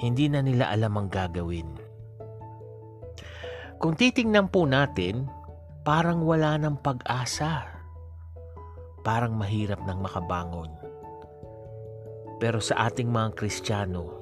Hindi 0.00 0.28
na 0.28 0.44
nila 0.44 0.68
alam 0.68 0.96
ang 0.96 1.08
gagawin. 1.08 1.68
Kung 3.80 3.96
titingnan 3.96 4.52
po 4.52 4.68
natin, 4.68 5.24
parang 5.84 6.20
wala 6.24 6.60
ng 6.60 6.84
pag-asa. 6.84 7.64
Parang 9.00 9.32
mahirap 9.40 9.80
nang 9.88 10.04
makabangon. 10.04 10.68
Pero 12.36 12.60
sa 12.60 12.88
ating 12.88 13.08
mga 13.08 13.36
Kristiyano, 13.36 14.19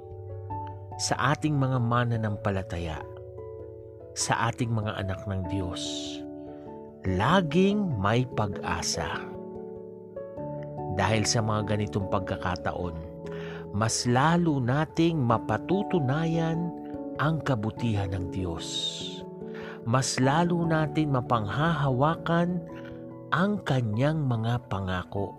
sa 0.99 1.33
ating 1.33 1.55
mga 1.55 1.79
mananampalataya, 1.79 2.99
sa 4.19 4.51
ating 4.51 4.67
mga 4.75 4.99
anak 4.99 5.23
ng 5.31 5.47
Diyos. 5.47 5.83
Laging 7.07 8.03
may 8.03 8.27
pag-asa. 8.35 9.23
Dahil 10.99 11.23
sa 11.23 11.39
mga 11.39 11.71
ganitong 11.71 12.11
pagkakataon, 12.11 12.99
mas 13.71 14.11
lalo 14.11 14.59
nating 14.59 15.23
mapatutunayan 15.23 16.75
ang 17.23 17.39
kabutihan 17.47 18.11
ng 18.11 18.35
Diyos. 18.35 18.67
Mas 19.87 20.19
lalo 20.19 20.67
natin 20.67 21.15
mapanghahawakan 21.15 22.59
ang 23.31 23.63
kanyang 23.63 24.27
mga 24.27 24.67
pangako. 24.67 25.39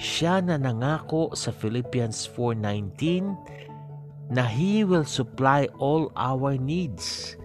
Siya 0.00 0.40
na 0.40 0.56
nangako 0.56 1.36
sa 1.36 1.52
Philippians 1.52 2.28
4.19 2.32 3.65
na 4.30 4.44
He 4.44 4.84
will 4.84 5.04
supply 5.04 5.68
all 5.78 6.12
our 6.16 6.58
needs 6.58 7.36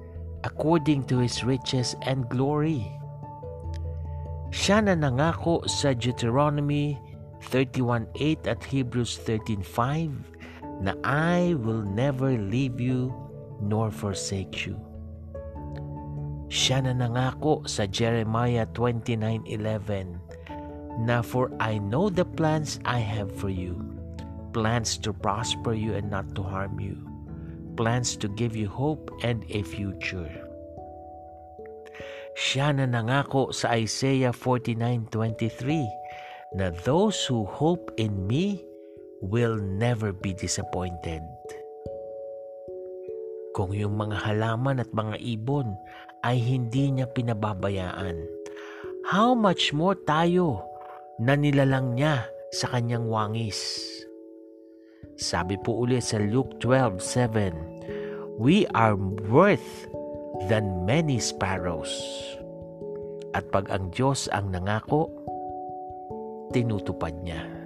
according 0.44 1.04
to 1.12 1.20
His 1.20 1.44
riches 1.44 1.96
and 2.04 2.28
glory. 2.30 2.88
Siya 4.52 4.84
na 4.84 5.00
nangako 5.00 5.64
sa 5.70 5.94
Deuteronomy 5.96 7.00
31.8 7.48 8.52
at 8.52 8.60
Hebrews 8.68 9.16
13.5 9.24 10.84
na 10.84 10.92
I 11.06 11.54
will 11.56 11.86
never 11.86 12.36
leave 12.36 12.82
you 12.82 13.14
nor 13.62 13.94
forsake 13.94 14.66
you. 14.68 14.76
Siya 16.52 16.84
na 16.84 16.92
nangako 16.92 17.64
sa 17.64 17.88
Jeremiah 17.88 18.68
29.11 18.76 21.08
na 21.08 21.24
for 21.24 21.48
I 21.64 21.80
know 21.80 22.12
the 22.12 22.28
plans 22.28 22.84
I 22.84 23.00
have 23.00 23.32
for 23.32 23.48
you, 23.48 23.80
plans 24.52 25.00
to 25.00 25.12
prosper 25.12 25.74
you 25.74 25.96
and 25.96 26.12
not 26.12 26.28
to 26.36 26.44
harm 26.44 26.80
you, 26.80 27.00
plans 27.76 28.16
to 28.20 28.28
give 28.36 28.56
you 28.56 28.68
hope 28.68 29.12
and 29.24 29.44
a 29.52 29.64
future. 29.64 30.52
Siya 32.32 32.72
na 32.72 32.88
nangako 32.88 33.52
sa 33.52 33.76
Isaiah 33.76 34.32
49.23 34.32 36.56
na 36.56 36.72
those 36.88 37.20
who 37.28 37.44
hope 37.44 37.92
in 38.00 38.28
me 38.28 38.64
will 39.20 39.60
never 39.60 40.16
be 40.16 40.32
disappointed. 40.32 41.20
Kung 43.52 43.76
yung 43.76 44.00
mga 44.00 44.32
halaman 44.32 44.80
at 44.80 44.88
mga 44.96 45.20
ibon 45.20 45.76
ay 46.24 46.40
hindi 46.40 46.96
niya 46.96 47.12
pinababayaan, 47.12 48.16
how 49.12 49.36
much 49.36 49.76
more 49.76 50.00
tayo 50.08 50.64
na 51.20 51.36
nilalang 51.36 52.00
niya 52.00 52.32
sa 52.56 52.72
kanyang 52.72 53.12
wangis? 53.12 53.91
Sabi 55.18 55.58
po 55.62 55.86
ulit 55.86 56.06
sa 56.06 56.18
Luke 56.18 56.58
12:7, 56.60 57.54
We 58.42 58.66
are 58.74 58.98
worth 59.30 59.86
than 60.50 60.86
many 60.86 61.22
sparrows. 61.22 61.94
At 63.32 63.48
pag 63.54 63.70
ang 63.72 63.94
Diyos 63.94 64.28
ang 64.34 64.52
nangako, 64.52 65.08
tinutupad 66.52 67.16
niya. 67.24 67.62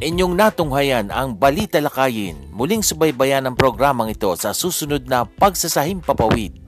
Inyong 0.00 0.32
natunghayan 0.32 1.10
ang 1.10 1.36
Balita 1.36 1.76
Lakayin. 1.82 2.54
Muling 2.54 2.86
subaybayan 2.86 3.50
ang 3.50 3.58
programang 3.58 4.14
ito 4.14 4.30
sa 4.38 4.54
susunod 4.54 5.10
na 5.10 5.26
Pagsasahim 5.26 5.98
Papawid. 6.00 6.59